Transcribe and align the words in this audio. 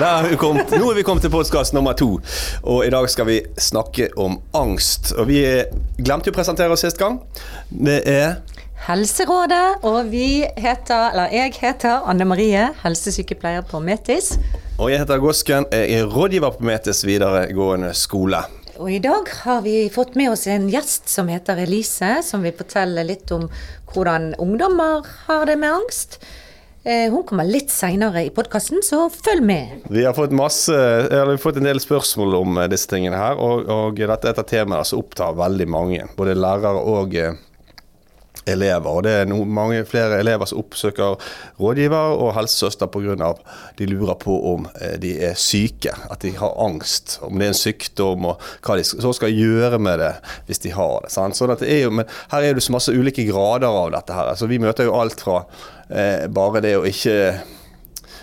Der 0.00 0.06
er 0.06 0.28
vi 0.28 0.36
kommet. 0.36 0.70
Nå 0.70 0.90
er 0.90 0.94
vi 0.94 1.02
kommet 1.02 1.24
til 1.24 1.32
podkast 1.32 1.72
nummer 1.72 1.92
to. 1.96 2.18
Og 2.62 2.84
i 2.86 2.90
dag 2.92 3.08
skal 3.08 3.26
vi 3.28 3.38
snakke 3.56 4.10
om 4.20 4.36
angst. 4.52 5.14
Og 5.16 5.28
vi 5.28 5.40
glemte 5.96 6.28
jo 6.28 6.34
å 6.34 6.36
presentere 6.36 6.76
oss 6.76 6.84
sist 6.84 7.00
gang. 7.00 7.18
Det 7.68 8.02
er 8.04 8.42
Helserådet, 8.86 9.80
og 9.84 10.12
vi 10.12 10.44
heter, 10.56 11.10
eller 11.12 11.32
jeg 11.32 11.56
heter 11.60 12.06
Anne 12.08 12.24
Marie, 12.28 12.68
helsesykepleier 12.84 13.64
på 13.68 13.80
Metis. 13.84 14.34
Og 14.78 14.92
jeg 14.92 15.02
heter 15.02 15.20
Gosken, 15.20 15.68
Jeg 15.72 16.00
er 16.00 16.08
rådgiver 16.08 16.56
på 16.56 16.64
Metis 16.64 17.04
videregående 17.04 17.94
skole. 17.94 18.44
Og 18.80 18.88
i 18.88 18.98
dag 19.04 19.28
har 19.42 19.58
vi 19.60 19.90
fått 19.92 20.14
med 20.16 20.30
oss 20.32 20.46
en 20.48 20.70
gjest 20.72 21.08
som 21.12 21.28
heter 21.28 21.58
Elise, 21.66 22.22
som 22.24 22.40
vil 22.40 22.54
fortelle 22.56 23.02
litt 23.04 23.28
om 23.36 23.42
hvordan 23.92 24.30
ungdommer 24.40 25.04
har 25.26 25.44
det 25.50 25.58
med 25.60 25.74
angst. 25.82 26.16
Eh, 26.88 27.12
Hun 27.12 27.26
kommer 27.28 27.44
litt 27.44 27.68
seinere 27.68 28.22
i 28.24 28.30
podkasten, 28.32 28.80
så 28.80 29.02
følg 29.12 29.44
med. 29.44 29.74
Vi 29.92 30.06
har 30.06 30.16
fått, 30.16 30.32
masse, 30.32 30.72
vi 30.72 31.18
har 31.18 31.34
fått 31.36 31.60
en 31.60 31.68
del 31.68 31.82
spørsmål 31.84 32.38
om 32.38 32.56
eh, 32.62 32.70
disse 32.72 32.88
tingene 32.88 33.20
her, 33.20 33.36
og, 33.36 33.68
og 33.68 34.00
dette 34.00 34.32
er 34.32 34.40
et 34.40 34.48
tema 34.48 34.80
som 34.88 35.02
opptar 35.04 35.36
veldig 35.36 35.68
mange. 35.68 36.08
Både 36.16 36.38
lærere 36.40 36.80
og 36.80 37.18
eh, 37.20 37.36
elever. 38.52 38.90
Og 38.90 39.04
det 39.06 39.14
er 39.20 39.30
noe, 39.30 39.46
mange 39.48 39.84
flere 39.88 40.20
elever 40.20 40.48
som 40.48 40.60
oppsøker 40.62 41.16
rådgiver 41.60 42.16
og 42.16 42.34
helsesøster 42.36 42.90
pga. 42.90 43.32
de 43.78 43.86
lurer 43.86 44.14
på 44.20 44.36
om 44.54 44.68
eh, 44.80 44.96
de 45.00 45.14
er 45.30 45.34
syke, 45.38 45.94
at 46.10 46.20
de 46.22 46.34
har 46.36 46.56
angst. 46.58 47.18
Om 47.22 47.38
det 47.38 47.46
er 47.46 47.54
en 47.54 47.60
sykdom 47.60 48.26
og 48.32 48.48
hva 48.66 48.76
de 48.78 48.84
så 48.84 49.12
skal 49.16 49.34
gjøre 49.34 49.78
med 49.78 49.98
det 50.02 50.14
hvis 50.46 50.62
de 50.66 50.74
har 50.74 51.00
det. 51.04 51.12
Sant? 51.14 51.38
Sånn 51.38 51.52
at 51.54 51.62
det 51.62 51.70
er 51.70 51.84
jo, 51.86 51.94
men 52.00 52.08
her 52.32 52.44
er 52.44 52.54
det 52.54 52.64
så 52.64 52.74
masse 52.74 52.92
ulike 52.92 53.26
grader 53.28 53.70
av 53.70 53.94
dette 53.94 54.16
her. 54.16 54.32
Altså, 54.34 54.50
vi 54.50 54.60
møter 54.62 54.88
jo 54.88 54.98
alt 54.98 55.22
fra 55.22 55.42
eh, 55.88 56.26
bare 56.30 56.62
det 56.64 56.76
å 56.78 56.86
ikke 56.88 57.16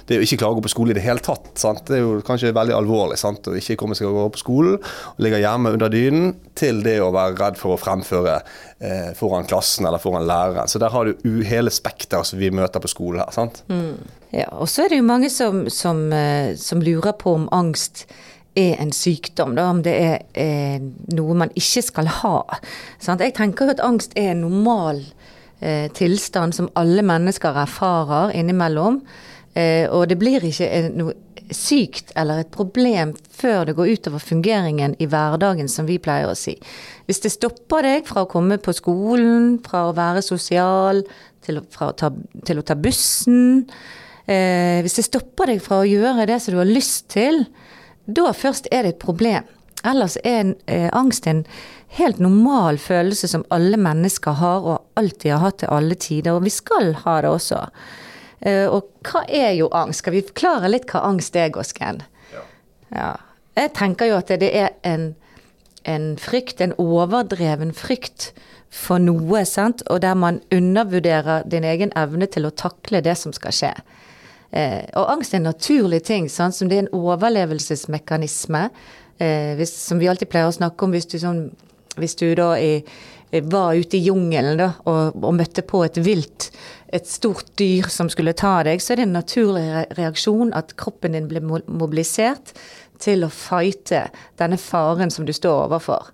det 0.07 0.19
å 0.19 0.23
ikke 0.23 0.39
klare 0.39 0.55
å 0.55 0.57
gå 0.59 0.65
på 0.65 0.71
skole 0.71 0.93
i 0.93 0.97
det 0.97 1.03
hele 1.03 1.23
tatt. 1.23 1.49
Sant? 1.59 1.83
Det 1.87 1.97
er 1.97 2.03
jo 2.03 2.19
kanskje 2.25 2.53
veldig 2.55 2.75
alvorlig 2.77 3.19
sant? 3.19 3.47
å 3.47 3.55
ikke 3.59 3.77
komme 3.79 3.97
seg 3.97 4.09
å 4.09 4.15
gå 4.15 4.27
på 4.35 4.41
skolen 4.41 4.77
og 4.79 5.23
ligge 5.23 5.41
hjemme 5.43 5.73
under 5.75 5.91
dynen, 5.91 6.35
til 6.57 6.79
det 6.85 6.97
å 7.03 7.11
være 7.15 7.35
redd 7.39 7.59
for 7.59 7.75
å 7.75 7.81
fremføre 7.81 8.37
eh, 8.79 9.11
foran 9.17 9.47
klassen 9.49 9.87
eller 9.87 10.01
foran 10.01 10.27
læreren. 10.27 10.71
Så 10.71 10.81
der 10.81 10.93
har 10.93 11.11
du 11.11 11.41
hele 11.47 11.73
spekteret 11.73 12.31
som 12.31 12.39
vi 12.39 12.53
møter 12.55 12.83
på 12.83 12.91
skole 12.91 13.21
her. 13.21 13.35
sant? 13.35 13.63
Ja, 14.31 14.49
og 14.55 14.71
så 14.71 14.85
er 14.85 14.93
det 14.93 15.01
jo 15.01 15.07
mange 15.07 15.29
som, 15.33 15.65
som, 15.71 16.07
eh, 16.13 16.55
som 16.59 16.81
lurer 16.83 17.15
på 17.19 17.35
om 17.37 17.47
angst 17.55 18.07
er 18.57 18.79
en 18.81 18.91
sykdom, 18.95 19.53
da, 19.57 19.67
om 19.69 19.83
det 19.85 19.93
er 19.93 20.17
er 20.33 20.81
noe 21.13 21.35
man 21.37 21.51
ikke 21.57 21.83
skal 21.85 22.09
ha. 22.21 22.37
Sant? 23.03 23.21
Jeg 23.21 23.35
tenker 23.37 23.67
jo 23.67 23.75
at 23.75 23.83
angst 23.85 24.15
er 24.17 24.31
en 24.33 24.43
normal 24.47 25.03
eh, 25.61 25.87
tilstand 25.93 26.55
som 26.57 26.71
alle 26.79 27.05
mennesker 27.05 27.57
erfarer 27.63 28.33
innimellom. 28.37 29.01
Eh, 29.57 29.87
og 29.89 30.05
det 30.11 30.19
blir 30.21 30.43
ikke 30.45 30.67
noe 30.93 31.15
sykt 31.53 32.11
eller 32.19 32.41
et 32.43 32.51
problem 32.51 33.13
før 33.33 33.69
det 33.69 33.77
går 33.77 33.93
utover 33.95 34.21
fungeringen 34.21 34.95
i 34.99 35.07
hverdagen, 35.09 35.69
som 35.71 35.87
vi 35.87 35.99
pleier 36.03 36.29
å 36.29 36.37
si. 36.37 36.57
Hvis 37.07 37.23
det 37.23 37.33
stopper 37.33 37.87
deg 37.87 38.09
fra 38.09 38.25
å 38.25 38.29
komme 38.29 38.59
på 38.61 38.75
skolen, 38.75 39.55
fra 39.65 39.87
å 39.87 39.95
være 39.97 40.23
sosial, 40.25 41.03
til 41.45 41.61
å, 41.61 41.63
å 41.63 41.93
ta, 41.95 42.11
til 42.45 42.59
å 42.59 42.65
ta 42.65 42.75
bussen 42.75 43.61
eh, 44.27 44.81
Hvis 44.83 44.97
det 44.97 45.05
stopper 45.05 45.53
deg 45.53 45.61
fra 45.63 45.79
å 45.79 45.87
gjøre 45.87 46.25
det 46.27 46.41
som 46.43 46.55
du 46.55 46.59
har 46.59 46.67
lyst 46.67 47.07
til, 47.13 47.45
da 48.03 48.33
først 48.35 48.67
er 48.71 48.83
det 48.83 48.95
et 48.95 48.99
problem. 49.03 49.47
Ellers 49.87 50.17
er 50.27 50.55
eh, 50.67 50.89
angst 50.97 51.29
en 51.29 51.45
helt 51.95 52.19
normal 52.19 52.81
følelse 52.81 53.29
som 53.31 53.45
alle 53.53 53.79
mennesker 53.79 54.35
har, 54.41 54.67
og 54.67 54.99
alltid 54.99 55.31
har 55.31 55.45
hatt 55.45 55.61
til 55.63 55.71
alle 55.71 55.95
tider. 55.95 56.35
Og 56.35 56.43
vi 56.47 56.51
skal 56.51 56.91
ha 57.05 57.21
det 57.23 57.31
også. 57.31 57.61
Eh, 58.41 58.67
og 58.69 58.91
hva 59.07 59.23
er 59.27 59.53
jo 59.57 59.69
angst? 59.73 60.03
Skal 60.03 60.17
vi 60.17 60.25
forklare 60.25 60.69
litt 60.69 60.89
hva 60.91 61.05
angst 61.07 61.35
er, 61.35 61.49
Gåsken? 61.53 62.03
Ja. 62.93 63.15
Jeg 63.57 63.73
tenker 63.75 64.11
jo 64.11 64.19
at 64.19 64.29
det 64.39 64.51
er 64.53 64.75
en, 64.85 65.09
en 65.89 66.11
frykt, 66.21 66.61
en 66.61 66.75
overdreven 66.77 67.73
frykt 67.75 68.31
for 68.73 69.01
noe, 69.01 69.41
sant? 69.49 69.81
og 69.89 70.01
der 70.03 70.13
man 70.13 70.41
undervurderer 70.53 71.47
din 71.49 71.65
egen 71.65 71.93
evne 71.97 72.27
til 72.29 72.45
å 72.47 72.53
takle 72.53 73.01
det 73.01 73.17
som 73.17 73.33
skal 73.33 73.55
skje. 73.55 73.73
Eh, 74.51 74.83
og 74.95 75.11
angst 75.11 75.33
er 75.33 75.41
en 75.41 75.49
naturlig 75.49 76.03
ting, 76.07 76.29
sant? 76.31 76.55
som 76.55 76.69
det 76.69 76.77
er 76.77 76.85
en 76.85 76.95
overlevelsesmekanisme, 76.95 78.67
eh, 79.19 79.55
hvis, 79.57 79.73
som 79.89 79.99
vi 79.99 80.09
alltid 80.11 80.29
pleier 80.31 80.51
å 80.51 80.55
snakke 80.55 80.85
om 80.85 80.93
hvis 80.93 81.09
du, 81.09 81.17
sånn, 81.21 81.47
hvis 81.97 82.15
du 82.19 82.29
da 82.37 82.53
i, 82.61 82.83
var 83.31 83.75
ute 83.75 83.97
i 83.97 84.05
jungelen 84.07 84.59
da, 84.59 84.71
og, 84.87 85.17
og 85.19 85.35
møtte 85.35 85.63
på 85.67 85.83
et 85.85 85.99
vilt, 85.99 86.49
et 86.95 87.07
stort 87.09 87.49
dyr 87.59 87.89
som 87.91 88.07
skulle 88.11 88.35
ta 88.37 88.61
deg, 88.63 88.79
så 88.79 88.93
er 88.93 89.01
det 89.01 89.07
en 89.09 89.17
naturlig 89.17 89.65
reaksjon 89.97 90.53
at 90.55 90.75
kroppen 90.79 91.17
din 91.17 91.27
blir 91.27 91.43
mobilisert 91.43 92.53
til 93.03 93.25
å 93.25 93.31
fighte 93.33 94.07
denne 94.39 94.59
faren 94.61 95.11
som 95.13 95.27
du 95.27 95.33
står 95.35 95.67
overfor. 95.67 96.09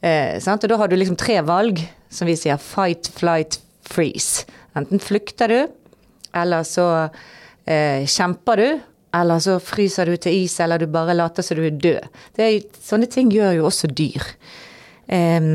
Eh? 0.00 0.40
Og 0.40 0.66
da 0.68 0.80
har 0.80 0.88
du 0.88 0.96
liksom 0.96 1.18
tre 1.20 1.38
valg, 1.46 1.82
som 2.08 2.28
vi 2.28 2.36
sier 2.38 2.60
fight, 2.62 3.10
flight, 3.12 3.60
freeze. 3.86 4.46
Enten 4.76 5.02
flykter 5.02 5.52
du, 5.52 5.60
eller 6.36 6.66
så 6.68 6.86
eh, 7.68 8.04
kjemper 8.08 8.62
du, 8.62 8.68
eller 9.16 9.40
så 9.40 9.58
fryser 9.62 10.08
du 10.08 10.16
til 10.20 10.42
is, 10.44 10.56
eller 10.60 10.80
du 10.80 10.88
bare 10.92 11.16
later 11.16 11.44
som 11.44 11.60
du 11.60 11.68
er 11.68 11.76
død. 11.76 12.08
Det 12.36 12.50
sånne 12.84 13.08
ting 13.12 13.30
gjør 13.32 13.60
jo 13.60 13.68
også 13.68 13.92
dyr. 13.92 14.32
Eh, 15.06 15.52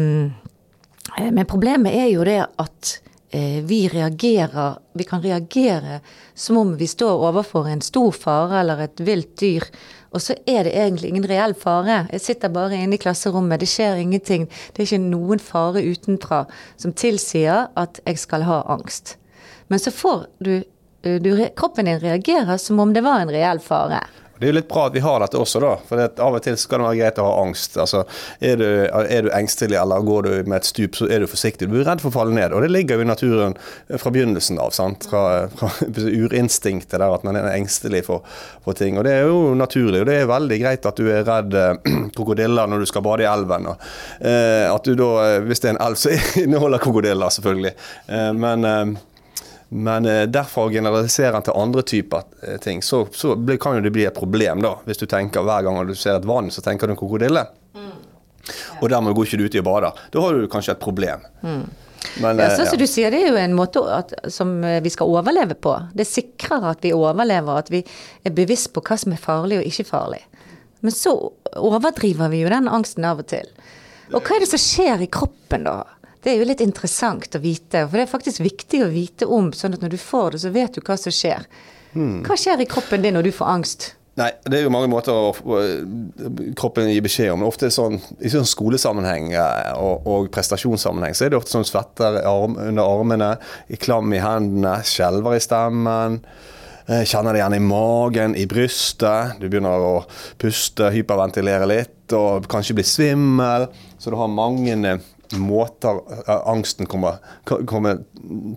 men 1.17 1.45
problemet 1.49 1.93
er 1.93 2.09
jo 2.11 2.25
det 2.27 2.39
at 2.61 2.91
eh, 3.35 3.59
vi 3.67 3.83
reagerer 3.91 4.77
Vi 4.93 5.03
kan 5.07 5.21
reagere 5.23 5.99
som 6.33 6.57
om 6.57 6.75
vi 6.77 6.87
står 6.87 7.25
overfor 7.29 7.67
en 7.67 7.81
stor 7.81 8.11
fare 8.11 8.59
eller 8.59 8.79
et 8.85 8.99
vilt 8.99 9.35
dyr, 9.39 9.63
og 10.11 10.21
så 10.23 10.35
er 10.47 10.65
det 10.65 10.73
egentlig 10.75 11.09
ingen 11.09 11.27
reell 11.27 11.53
fare. 11.55 12.07
Jeg 12.11 12.21
sitter 12.21 12.51
bare 12.51 12.75
inne 12.75 12.97
i 12.97 13.01
klasserommet, 13.01 13.61
det 13.61 13.69
skjer 13.71 14.01
ingenting. 14.01 14.47
Det 14.73 14.83
er 14.83 14.89
ikke 14.89 15.03
noen 15.05 15.39
fare 15.39 15.83
utenfra 15.83 16.43
som 16.75 16.91
tilsier 16.91 17.69
at 17.79 18.01
jeg 18.05 18.19
skal 18.19 18.43
ha 18.47 18.61
angst. 18.73 19.15
Men 19.71 19.79
så 19.79 19.93
får 19.95 20.25
du, 20.43 20.57
du 21.03 21.31
Kroppen 21.55 21.87
din 21.87 22.01
reagerer 22.01 22.57
som 22.59 22.79
om 22.83 22.91
det 22.93 23.05
var 23.05 23.23
en 23.23 23.31
reell 23.31 23.63
fare. 23.63 24.01
Det 24.41 24.47
er 24.47 24.55
jo 24.55 24.57
litt 24.57 24.69
bra 24.71 24.87
at 24.89 24.95
vi 24.95 25.03
har 25.05 25.21
dette 25.21 25.37
også, 25.37 25.59
da. 25.61 25.75
For 25.85 26.01
av 26.01 26.35
og 26.37 26.41
til 26.41 26.55
skal 26.57 26.81
det 26.81 26.85
være 26.87 26.97
greit 26.97 27.19
å 27.21 27.27
ha 27.27 27.33
angst. 27.43 27.75
Altså, 27.77 27.99
er, 28.41 28.55
du, 28.57 28.65
er 28.89 29.27
du 29.27 29.29
engstelig 29.37 29.77
eller 29.77 30.01
går 30.07 30.25
du 30.25 30.31
med 30.49 30.55
et 30.57 30.69
stup, 30.69 30.97
så 30.97 31.05
er 31.05 31.21
du 31.21 31.29
forsiktig. 31.29 31.69
Du 31.69 31.77
er 31.77 31.85
redd 31.85 32.01
for 32.01 32.09
å 32.09 32.15
falle 32.15 32.33
ned. 32.33 32.55
Og 32.57 32.65
det 32.65 32.71
ligger 32.73 32.97
jo 32.97 33.05
i 33.05 33.09
naturen 33.11 33.53
fra 34.01 34.13
begynnelsen 34.15 34.57
av. 34.63 34.73
sant? 34.73 35.05
Fra, 35.11 35.45
fra 35.53 35.69
urinstinktet 35.93 36.97
der 36.97 37.05
at 37.05 37.27
man 37.27 37.37
er 37.37 37.51
engstelig 37.53 38.01
for, 38.09 38.25
for 38.65 38.77
ting. 38.77 38.97
Og 38.97 39.05
det 39.05 39.13
er 39.19 39.29
jo 39.29 39.53
naturlig. 39.59 40.01
Og 40.01 40.09
det 40.09 40.17
er 40.23 40.33
veldig 40.33 40.59
greit 40.63 40.89
at 40.89 40.97
du 40.97 41.11
er 41.13 41.27
redd 41.29 41.59
eh, 41.61 41.93
krokodiller 42.17 42.73
når 42.73 42.81
du 42.81 42.89
skal 42.89 43.05
bade 43.05 43.27
i 43.27 43.29
elven. 43.29 43.69
Og, 43.75 43.87
eh, 44.25 44.65
at 44.71 44.89
du 44.89 44.97
da, 44.97 45.11
eh, 45.27 45.37
hvis 45.45 45.61
det 45.61 45.69
er 45.69 45.77
en 45.77 45.83
elv, 45.85 46.01
så 46.01 46.17
inneholder 46.47 46.81
krokodiller, 46.81 47.29
selvfølgelig. 47.37 47.75
Men 48.41 48.65
men 49.71 50.05
eh, 50.05 50.25
derfra 50.27 50.65
å 50.67 50.71
generalisere 50.73 51.31
den 51.37 51.45
til 51.47 51.55
andre 51.55 51.83
typer 51.87 52.25
eh, 52.43 52.57
ting, 52.63 52.81
så, 52.83 53.05
så 53.15 53.35
blir- 53.39 53.59
kan 53.61 53.77
jo 53.77 53.83
det 53.85 53.93
bli 53.95 54.03
et 54.09 54.17
problem, 54.17 54.61
da. 54.65 54.73
Hvis 54.87 54.99
du 54.99 55.05
tenker 55.07 55.45
hver 55.47 55.63
gang 55.63 55.79
du 55.87 55.95
ser 55.95 56.17
et 56.19 56.27
vann, 56.27 56.51
så 56.51 56.63
tenker 56.65 56.87
du 56.91 56.95
en 56.95 56.99
krokodille. 56.99 57.45
Og 58.81 58.89
dermed 58.89 59.13
går 59.15 59.27
ikke 59.29 59.37
du 59.39 59.45
i 59.47 59.61
og 59.61 59.67
bader. 59.67 59.99
Da 60.11 60.21
har 60.25 60.33
du 60.35 60.47
kanskje 60.51 60.73
et 60.75 60.81
problem. 60.81 61.23
Men, 62.19 62.39
Ja, 62.41 62.47
så 62.49 62.63
sånn 62.63 62.71
som 62.71 62.79
ja. 62.79 62.81
du 62.81 62.87
sier, 62.89 63.11
Det 63.13 63.19
er 63.21 63.29
jo 63.29 63.37
en 63.37 63.53
måte 63.55 63.83
at, 63.93 64.11
som 64.33 64.55
eh, 64.65 64.79
vi 64.81 64.89
skal 64.91 65.07
overleve 65.13 65.53
på. 65.55 65.75
Det 65.93 66.07
sikrer 66.09 66.65
at 66.73 66.81
vi 66.83 66.91
overlever, 66.97 67.61
at 67.61 67.69
vi 67.71 67.83
er 68.25 68.33
bevisst 68.35 68.71
på 68.73 68.81
hva 68.83 68.97
som 68.97 69.13
er 69.13 69.21
farlig 69.21 69.61
og 69.61 69.69
ikke 69.69 69.85
farlig. 69.87 70.23
Men 70.81 70.91
så 70.97 71.13
overdriver 71.61 72.31
vi 72.33 72.41
jo 72.41 72.49
den 72.49 72.67
angsten 72.67 73.05
av 73.05 73.21
og 73.21 73.27
til. 73.29 73.45
Og 74.11 74.19
hva 74.25 74.35
er 74.35 74.43
det 74.43 74.49
som 74.49 74.59
skjer 74.59 75.05
i 75.05 75.11
kroppen 75.13 75.67
da? 75.69 75.77
Det 76.21 76.33
er 76.33 76.37
jo 76.41 76.45
litt 76.45 76.61
interessant 76.61 77.33
å 77.35 77.41
vite, 77.41 77.85
for 77.87 77.97
det 77.97 78.03
er 78.05 78.11
faktisk 78.11 78.43
viktig 78.45 78.83
å 78.85 78.91
vite 78.93 79.25
om, 79.25 79.49
sånn 79.57 79.73
at 79.77 79.81
når 79.81 79.95
du 79.95 79.97
får 80.01 80.35
det, 80.35 80.43
så 80.43 80.51
vet 80.53 80.75
du 80.77 80.83
hva 80.85 80.97
som 81.01 81.13
skjer. 81.15 81.47
Hmm. 81.95 82.21
Hva 82.27 82.37
skjer 82.37 82.61
i 82.61 82.69
kroppen 82.69 83.01
din 83.03 83.17
når 83.17 83.25
du 83.27 83.33
får 83.35 83.49
angst? 83.55 83.87
Nei, 84.19 84.27
det 84.43 84.57
er 84.59 84.65
jo 84.65 84.71
mange 84.73 84.89
måter 84.91 85.15
å, 85.15 85.31
å 85.31 85.59
kroppen 86.59 86.89
gir 86.91 87.01
beskjed 87.03 87.31
om. 87.31 87.45
Ofte 87.47 87.69
sånn, 87.71 87.95
I 88.19 88.29
sånn 88.29 88.45
skolesammenheng 88.45 89.29
eh, 89.33 89.69
og, 89.79 90.03
og 90.05 90.27
prestasjonssammenheng 90.35 91.15
så 91.15 91.25
er 91.25 91.31
det 91.31 91.39
ofte 91.39 91.55
sånn 91.55 91.67
svetter 91.67 92.19
arm, 92.27 92.57
under 92.59 92.83
armene, 92.83 93.29
i 93.71 93.79
klam 93.79 94.11
i 94.13 94.19
hendene, 94.21 94.75
skjelver 94.85 95.37
i 95.37 95.41
stemmen. 95.41 96.19
eh, 96.91 97.05
Kjenner 97.07 97.33
det 97.33 97.41
gjerne 97.41 97.61
i 97.61 97.65
magen, 97.65 98.35
i 98.35 98.43
brystet. 98.51 99.39
Du 99.39 99.47
begynner 99.47 99.87
å 99.87 99.95
puste, 100.43 100.91
hyperventilere 100.93 101.71
litt 101.71 102.13
og 102.17 102.51
kanskje 102.51 102.75
bli 102.77 102.85
svimmel. 102.85 103.69
Så 103.97 104.11
du 104.11 104.19
har 104.19 104.27
mange 104.31 104.75
eh, 104.91 105.09
måter 105.39 106.01
eh, 106.21 106.33
angsten 106.49 106.89
kommer, 106.89 107.21
kommer 107.45 108.01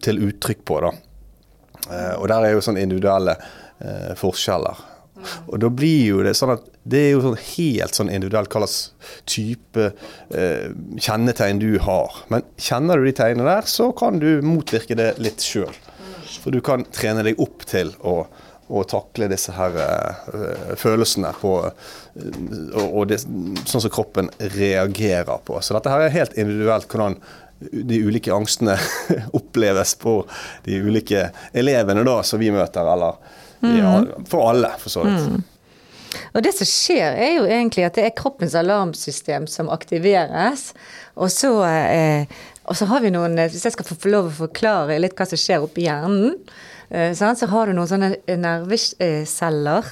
til 0.05 0.23
uttrykk 0.29 0.65
på. 0.67 0.81
da. 0.87 0.95
Eh, 1.91 2.15
og 2.19 2.29
der 2.33 2.49
er 2.49 2.57
jo 2.57 2.65
sånn 2.65 2.81
individuelle 2.81 3.37
eh, 3.37 4.13
forskjeller. 4.19 4.83
Og 5.49 5.61
da 5.63 5.71
blir 5.73 6.03
jo 6.11 6.23
det 6.25 6.35
sånn 6.37 6.55
at 6.57 6.67
det 6.85 7.01
er 7.01 7.11
jo 7.15 7.23
sånn 7.25 7.39
helt 7.41 7.97
sånn 7.97 8.11
individuelt 8.13 8.53
hva 8.53 8.65
slags 8.65 9.21
type 9.31 9.87
eh, 10.37 10.73
kjennetegn 11.01 11.63
du 11.63 11.71
har. 11.85 12.21
Men 12.33 12.45
kjenner 12.61 13.01
du 13.01 13.09
de 13.09 13.15
tegnene 13.17 13.49
der, 13.49 13.69
så 13.71 13.91
kan 13.97 14.21
du 14.21 14.45
motvirke 14.45 14.99
det 14.99 15.15
litt 15.23 15.45
sjøl. 15.45 15.73
For 16.43 16.53
du 16.53 16.61
kan 16.65 16.85
trene 16.93 17.25
deg 17.25 17.41
opp 17.41 17.65
til 17.71 17.95
å, 18.05 18.25
å 18.81 18.89
takle 18.89 19.29
disse 19.31 19.55
her 19.57 19.77
uh, 19.79 20.75
følelsene 20.81 21.31
på 21.41 21.55
uh, 21.65 22.83
og, 22.85 23.07
det, 23.11 23.21
sånn 23.23 23.85
som 23.85 23.93
kroppen 23.93 24.31
reagerer 24.57 25.41
på. 25.47 25.61
Så 25.63 25.77
dette 25.77 25.93
her 25.93 26.07
er 26.07 26.15
helt 26.15 26.37
individuelt 26.39 26.91
hvordan 26.91 27.19
de 27.65 28.03
ulike 28.05 28.35
angstene 28.35 28.77
oppleves 29.39 29.95
på 30.01 30.19
de 30.67 30.83
ulike 30.85 31.29
elevene 31.57 32.05
da 32.07 32.21
som 32.27 32.43
vi 32.43 32.53
møter, 32.55 32.85
eller 32.85 33.43
ja, 33.65 33.97
for 34.29 34.51
alle, 34.51 34.75
for 34.83 34.93
så 34.93 35.05
vidt. 35.07 35.45
Og 36.35 36.43
det 36.45 36.53
som 36.57 36.69
skjer, 36.69 37.17
er 37.17 37.33
jo 37.39 37.47
egentlig 37.47 37.87
at 37.87 37.97
det 37.99 38.07
er 38.09 38.17
kroppens 38.17 38.57
alarmsystem 38.59 39.49
som 39.51 39.71
aktiveres. 39.73 40.73
Og 41.15 41.31
så, 41.33 41.53
eh, 41.67 42.27
og 42.65 42.79
så 42.79 42.89
har 42.91 43.05
vi 43.05 43.13
noen 43.15 43.39
eh, 43.39 43.51
Hvis 43.51 43.67
jeg 43.69 43.77
skal 43.77 43.87
få 43.87 44.11
lov 44.11 44.31
å 44.31 44.39
forklare 44.45 44.99
litt 45.03 45.17
hva 45.19 45.27
som 45.31 45.41
skjer 45.41 45.67
oppi 45.67 45.87
hjernen, 45.87 46.39
så 46.91 47.49
har 47.51 47.67
du 47.67 47.75
noen 47.75 47.89
sånne 47.91 48.11
nerveceller. 48.39 49.89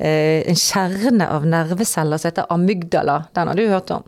Eh, 0.00 0.48
en 0.48 0.56
kjerne 0.56 1.26
av 1.28 1.44
nerveceller 1.46 2.18
som 2.18 2.30
heter 2.30 2.48
amygdala. 2.48 3.18
Den 3.36 3.50
har 3.50 3.58
du 3.58 3.66
hørt 3.68 3.90
om. 3.92 4.06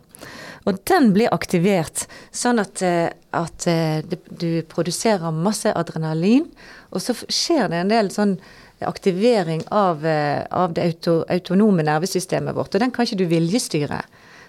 Og 0.65 0.79
den 0.87 1.11
blir 1.15 1.33
aktivert 1.35 2.05
sånn 2.31 2.61
at, 2.63 2.81
eh, 2.81 3.11
at 3.35 3.67
eh, 3.67 4.01
du 4.31 4.63
produserer 4.71 5.35
masse 5.35 5.69
adrenalin, 5.69 6.47
og 6.91 7.03
så 7.03 7.15
skjer 7.27 7.69
det 7.69 7.81
en 7.81 7.91
del 7.91 8.11
sånn 8.13 8.37
aktivering 8.83 9.63
av, 9.71 10.05
eh, 10.05 10.43
av 10.51 10.73
det 10.75 10.87
auto, 10.87 11.19
autonome 11.29 11.85
nervesystemet 11.85 12.55
vårt, 12.55 12.75
og 12.75 12.83
den 12.83 12.91
kan 12.91 13.05
ikke 13.05 13.19
du 13.21 13.27
viljestyre. 13.27 14.01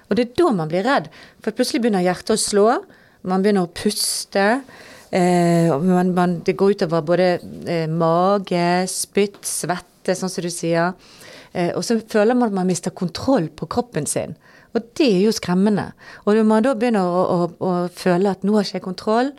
Og 0.08 0.16
det 0.16 0.28
er 0.28 0.34
da 0.38 0.52
man 0.52 0.70
blir 0.70 0.86
redd, 0.86 1.10
for 1.42 1.54
plutselig 1.56 1.82
begynner 1.82 2.04
hjertet 2.04 2.36
å 2.36 2.40
slå, 2.40 2.68
man 3.24 3.42
begynner 3.42 3.66
å 3.66 3.74
puste. 3.74 4.62
Eh, 5.10 5.68
og 5.74 5.84
man, 5.86 6.14
man, 6.16 6.38
det 6.46 6.56
går 6.58 6.74
utover 6.74 7.04
både 7.06 7.28
eh, 7.70 7.90
mage, 7.90 8.64
spytt, 8.90 9.42
svette, 9.46 10.16
sånn 10.16 10.32
som 10.32 10.44
du 10.44 10.50
sier. 10.52 10.94
Eh, 11.52 11.70
og 11.74 11.84
så 11.86 11.98
føler 12.00 12.36
man 12.36 12.50
at 12.50 12.56
man 12.56 12.70
mister 12.70 12.94
kontroll 12.94 13.50
på 13.54 13.68
kroppen 13.70 14.08
sin. 14.10 14.34
Og 14.74 14.82
det 14.98 15.06
er 15.06 15.20
jo 15.26 15.34
skremmende. 15.34 15.92
Og 16.24 16.34
når 16.34 16.48
man 16.48 16.64
da 16.66 16.74
begynner 16.74 17.06
å, 17.06 17.20
å, 17.24 17.50
å 17.62 17.74
føle 17.94 18.32
at 18.32 18.42
nå 18.42 18.56
har 18.56 18.66
ikke 18.66 18.80
jeg 18.80 18.88
kontroll, 18.88 19.30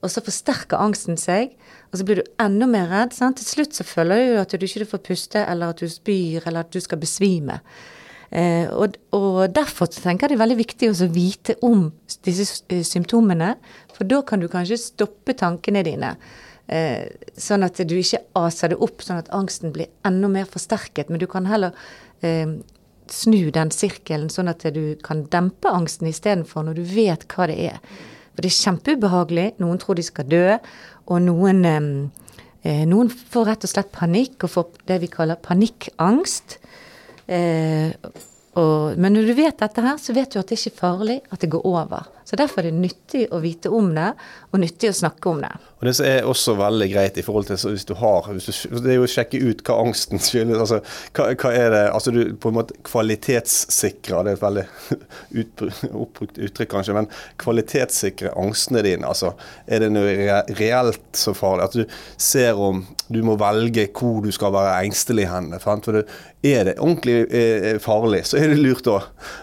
og 0.00 0.10
så 0.10 0.22
forsterker 0.24 0.80
angsten 0.80 1.18
seg, 1.20 1.54
og 1.90 1.98
så 1.98 2.06
blir 2.06 2.20
du 2.20 2.28
enda 2.42 2.66
mer 2.70 2.88
redd. 2.90 3.14
Sant? 3.14 3.38
Til 3.38 3.48
slutt 3.48 3.76
så 3.76 3.86
føler 3.86 4.22
du 4.32 4.40
at 4.40 4.54
du 4.54 4.66
ikke 4.66 4.88
får 4.94 5.02
puste, 5.06 5.42
eller 5.44 5.74
at 5.74 5.82
du 5.82 5.90
spyr, 5.90 6.42
eller 6.46 6.64
at 6.64 6.74
du 6.74 6.80
skal 6.82 7.00
besvime. 7.02 7.60
Eh, 8.30 8.70
og, 8.70 8.94
og 9.16 9.40
derfor 9.50 9.90
tenker 9.90 10.28
jeg 10.28 10.32
det 10.32 10.38
er 10.38 10.44
veldig 10.44 10.58
viktig 10.60 10.90
å 10.90 11.08
vite 11.10 11.56
om 11.66 11.88
disse 12.26 12.62
symptomene, 12.86 13.56
for 14.00 14.08
da 14.08 14.22
kan 14.24 14.40
du 14.40 14.48
kanskje 14.48 14.80
stoppe 14.80 15.34
tankene 15.36 15.84
dine. 15.84 16.14
Eh, 16.72 17.10
sånn 17.36 17.66
at 17.66 17.76
du 17.84 17.96
ikke 17.98 18.22
aser 18.40 18.72
det 18.72 18.78
opp, 18.80 19.02
sånn 19.04 19.20
at 19.20 19.28
angsten 19.36 19.74
blir 19.74 19.90
enda 20.08 20.30
mer 20.32 20.46
forsterket. 20.48 21.10
Men 21.12 21.20
du 21.20 21.26
kan 21.28 21.48
heller 21.50 21.76
eh, 22.24 22.54
snu 23.12 23.50
den 23.52 23.72
sirkelen, 23.74 24.30
sånn 24.32 24.48
at 24.48 24.64
du 24.72 24.94
kan 25.04 25.26
dempe 25.28 25.68
angsten 25.68 26.08
istedenfor 26.08 26.64
når 26.64 26.80
du 26.80 26.86
vet 26.94 27.26
hva 27.34 27.50
det 27.50 27.58
er. 27.74 27.76
For 28.32 28.46
det 28.46 28.52
er 28.54 28.56
kjempeubehagelig. 28.56 29.46
Noen 29.60 29.82
tror 29.82 30.00
de 30.00 30.06
skal 30.06 30.30
dø, 30.32 30.56
og 31.10 31.20
noen, 31.26 31.60
eh, 31.68 32.32
eh, 32.64 32.82
noen 32.88 33.12
får 33.12 33.50
rett 33.50 33.68
og 33.68 33.74
slett 33.74 33.92
panikk 33.92 34.48
og 34.48 34.54
får 34.54 34.82
det 34.88 35.00
vi 35.04 35.12
kaller 35.12 35.44
panikkangst. 35.44 36.56
Eh, 37.28 37.92
og, 38.58 38.96
men 38.96 39.14
når 39.14 39.28
du 39.28 39.36
vet 39.38 39.60
dette 39.60 39.84
her, 39.84 40.00
så 40.00 40.14
vet 40.16 40.32
du 40.32 40.40
at 40.40 40.48
det 40.48 40.58
ikke 40.58 40.72
er 40.72 40.80
farlig, 40.80 41.20
at 41.30 41.44
det 41.44 41.52
går 41.52 41.66
over. 41.68 42.08
Så 42.30 42.36
derfor 42.38 42.62
er 42.62 42.70
det 42.70 42.78
nyttig 42.78 43.24
å 43.34 43.40
vite 43.42 43.72
om 43.74 43.88
det, 43.90 44.12
og 44.52 44.60
nyttig 44.62 44.92
å 44.92 44.94
snakke 44.94 45.32
om 45.32 45.40
det. 45.42 45.50
Og 45.80 45.88
Det 45.88 45.94
som 45.98 46.06
er 46.06 46.28
også 46.30 46.52
veldig 46.60 46.86
greit 46.92 47.16
i 47.18 47.24
forhold 47.26 47.48
til 47.48 47.72
hvis 47.72 47.88
du 47.88 47.94
har 47.98 48.28
hvis 48.28 48.46
du, 48.46 48.76
Det 48.78 48.92
er 48.92 48.98
jo 49.00 49.06
å 49.08 49.10
sjekke 49.10 49.40
ut 49.42 49.64
hva 49.66 49.80
angsten 49.82 50.22
skyldes. 50.22 50.60
Altså, 50.60 50.78
hva, 51.16 51.26
hva 51.34 51.50
er 51.56 51.74
det 51.74 51.80
Altså 51.90 52.12
du 52.14 52.20
på 52.38 52.52
en 52.52 52.58
måte 52.60 52.76
kvalitetssikrer 52.86 54.28
Det 54.28 54.34
er 54.34 54.38
et 54.38 54.44
veldig 54.44 54.66
oppbrukt 56.04 56.38
uttrykk, 56.38 56.70
kanskje, 56.70 56.94
men 57.00 57.10
kvalitetssikre 57.42 58.36
angstene 58.38 58.84
dine. 58.86 59.10
Altså, 59.10 59.32
er 59.66 59.82
det 59.82 59.90
noe 59.96 60.40
reelt 60.60 61.02
så 61.18 61.34
farlig? 61.34 61.66
At 61.66 61.78
du 61.80 61.98
ser 62.20 62.60
om 62.60 62.84
du 63.10 63.24
må 63.26 63.34
velge 63.40 63.88
hvor 63.96 64.20
du 64.22 64.30
skal 64.34 64.54
være 64.54 64.84
engstelig 64.84 65.26
hen. 65.32 65.50
For 65.58 65.96
det, 65.96 66.04
er 66.46 66.68
det 66.68 66.76
ordentlig 66.78 67.16
eh, 67.34 67.78
farlig, 67.82 68.22
så 68.28 68.38
er 68.38 68.52
det 68.52 68.60
lurt 68.60 68.86
da. 68.86 69.00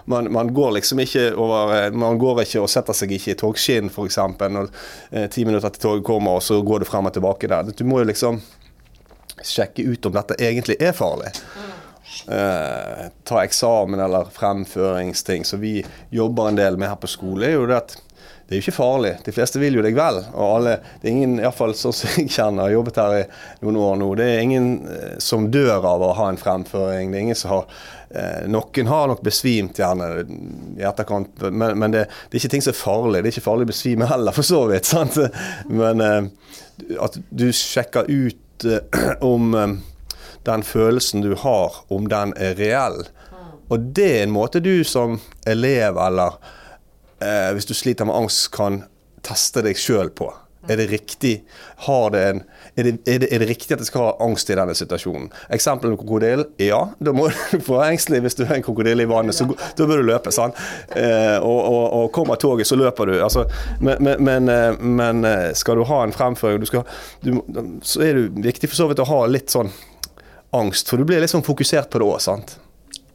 Man, 0.09 0.31
man 0.33 0.53
går 0.55 0.77
liksom 0.77 1.01
ikke 1.03 1.29
over 1.35 1.73
eh, 1.75 1.89
Man 1.91 2.17
går 2.21 2.45
ikke 2.45 2.63
og 2.63 2.71
setter 2.77 2.97
seg 2.97 3.17
ikke 3.17 3.33
i 3.33 3.39
togskinn, 3.41 3.91
f.eks. 3.91 4.21
Når 4.57 4.71
eh, 5.11 5.27
ti 5.33 5.45
minutter 5.47 5.73
til 5.73 5.83
toget 5.83 6.07
kommer, 6.07 6.39
og 6.39 6.45
så 6.45 6.61
går 6.63 6.83
du 6.83 6.89
frem 6.89 7.09
og 7.09 7.17
tilbake 7.17 7.49
der. 7.51 7.73
Du 7.73 7.83
må 7.87 8.01
jo 8.03 8.11
liksom 8.11 8.39
sjekke 9.45 9.85
ut 9.85 10.05
om 10.09 10.15
dette 10.15 10.37
egentlig 10.41 10.79
er 10.81 10.95
farlig. 10.97 11.33
Eh, 12.27 13.07
ta 13.27 13.43
eksamen 13.43 13.99
eller 13.99 14.25
fremføringsting 14.33 15.45
Så 15.45 15.57
vi 15.57 15.85
jobber 16.09 16.47
en 16.47 16.55
del 16.55 16.77
med 16.77 16.89
her 16.89 16.95
på 16.95 17.07
skole, 17.07 17.45
er 17.45 17.57
jo 17.59 17.67
det 17.69 17.77
at 17.77 17.97
det 18.47 18.55
er 18.55 18.61
jo 18.61 18.63
ikke 18.63 18.77
farlig. 18.77 19.09
De 19.25 19.31
fleste 19.35 19.59
vil 19.59 19.75
jo 19.75 19.81
deg 19.83 19.95
vel. 19.97 20.21
Og 20.31 20.43
alle, 20.45 20.77
det 21.01 21.09
er 21.09 21.15
ingen, 21.17 21.33
iallfall 21.41 21.73
sånn 21.75 21.95
som 21.95 22.13
jeg 22.15 22.29
kjenner, 22.31 22.63
har 22.63 22.77
jobbet 22.77 22.99
her 23.01 23.15
i 23.19 23.23
noen 23.65 23.79
år 23.83 23.97
nå, 23.99 24.07
det 24.15 24.27
er 24.31 24.43
ingen 24.45 24.69
eh, 24.87 25.17
som 25.23 25.49
dør 25.51 25.83
av 25.83 26.05
å 26.05 26.13
ha 26.15 26.29
en 26.31 26.39
fremføring. 26.39 27.11
Det 27.11 27.19
er 27.19 27.25
ingen 27.25 27.39
som 27.39 27.51
har 27.51 27.81
Noen 28.47 28.87
har 28.87 29.09
nok 29.11 29.19
besvimt 29.25 29.79
gjerne 29.81 30.05
i 30.79 30.83
etterkant, 30.87 31.41
men, 31.51 31.73
men 31.75 31.91
det, 31.91 32.05
det 32.07 32.37
er 32.37 32.39
ikke 32.39 32.53
ting 32.53 32.63
som 32.63 32.71
er 32.71 32.79
farlig. 32.79 33.19
Det 33.19 33.31
er 33.31 33.35
ikke 33.35 33.47
farlig 33.49 33.67
å 33.67 33.71
besvime 33.73 34.07
heller, 34.07 34.35
for 34.35 34.47
så 34.47 34.61
vidt. 34.71 34.87
sant? 34.93 35.17
Men 35.67 36.03
eh, 36.05 36.29
at 37.03 37.19
du 37.29 37.49
sjekker 37.51 38.07
ut 38.07 38.67
eh, 38.67 38.99
om 39.33 39.53
eh, 39.53 39.75
den 40.47 40.63
følelsen 40.63 41.21
du 41.21 41.35
har, 41.35 41.75
om 41.87 42.07
den 42.07 42.33
er 42.37 42.55
reell. 42.59 43.03
Og 43.67 43.91
det 43.95 44.07
er 44.19 44.23
en 44.23 44.35
måte 44.35 44.63
du 44.63 44.83
som 44.87 45.19
elev 45.47 45.99
eller 45.99 46.37
eh, 47.19 47.51
hvis 47.55 47.67
du 47.67 47.75
sliter 47.75 48.07
med 48.07 48.15
angst, 48.15 48.47
kan 48.55 48.85
teste 49.27 49.63
deg 49.65 49.79
sjøl 49.79 50.11
på. 50.15 50.29
Er 50.67 50.79
det, 50.79 50.89
riktig, 50.91 51.41
har 51.87 52.11
det 52.11 52.23
en, 52.27 52.41
er, 52.77 52.83
det, 52.83 52.93
er, 53.09 53.19
det, 53.23 53.29
er 53.33 53.41
det 53.41 53.47
riktig 53.49 53.73
at 53.73 53.81
jeg 53.81 53.89
skal 53.89 54.03
ha 54.05 54.11
angst 54.21 54.51
i 54.53 54.57
denne 54.57 54.75
situasjonen? 54.77 55.31
Eksempel 55.55 55.89
med 55.89 55.99
krokodille. 56.01 56.45
Ja, 56.61 56.83
da 57.01 57.13
må 57.15 57.27
du 57.51 57.63
få 57.65 57.79
engstelig 57.87 58.21
hvis 58.27 58.37
du 58.37 58.43
er 58.45 58.59
en 58.59 58.65
krokodille 58.65 59.07
i 59.07 59.09
vannet. 59.09 59.35
så 59.35 59.47
Da 59.49 59.87
bør 59.89 60.03
du 60.03 60.11
løpe. 60.11 60.31
sant? 60.35 60.59
Eh, 60.93 61.37
og, 61.41 61.57
og, 61.57 61.85
og 61.97 62.11
kommer 62.13 62.37
toget, 62.37 62.69
så 62.69 62.77
løper 62.77 63.09
du. 63.09 63.15
Altså, 63.23 63.47
men, 63.81 63.97
men, 64.01 64.21
men, 64.79 65.25
eh, 65.25 65.47
eh, 65.49 65.51
skal 65.57 65.81
du 65.81 65.87
ha 65.89 66.03
en 66.03 66.13
fremføring, 66.13 66.61
du 66.61 66.69
skal, 66.69 66.85
du, 67.25 67.41
så 67.81 68.05
er 68.05 68.21
det 68.21 68.45
viktig 68.51 68.69
for 68.69 68.83
så 68.83 68.89
vidt 68.91 69.01
å 69.01 69.09
ha 69.09 69.23
litt 69.31 69.53
sånn 69.53 69.73
angst. 70.55 70.89
For 70.89 71.01
du 71.01 71.07
blir 71.07 71.23
litt 71.23 71.33
sånn 71.33 71.45
fokusert 71.45 71.89
på 71.91 72.01
det 72.01 72.07
òg, 72.07 72.21
sant? 72.23 72.59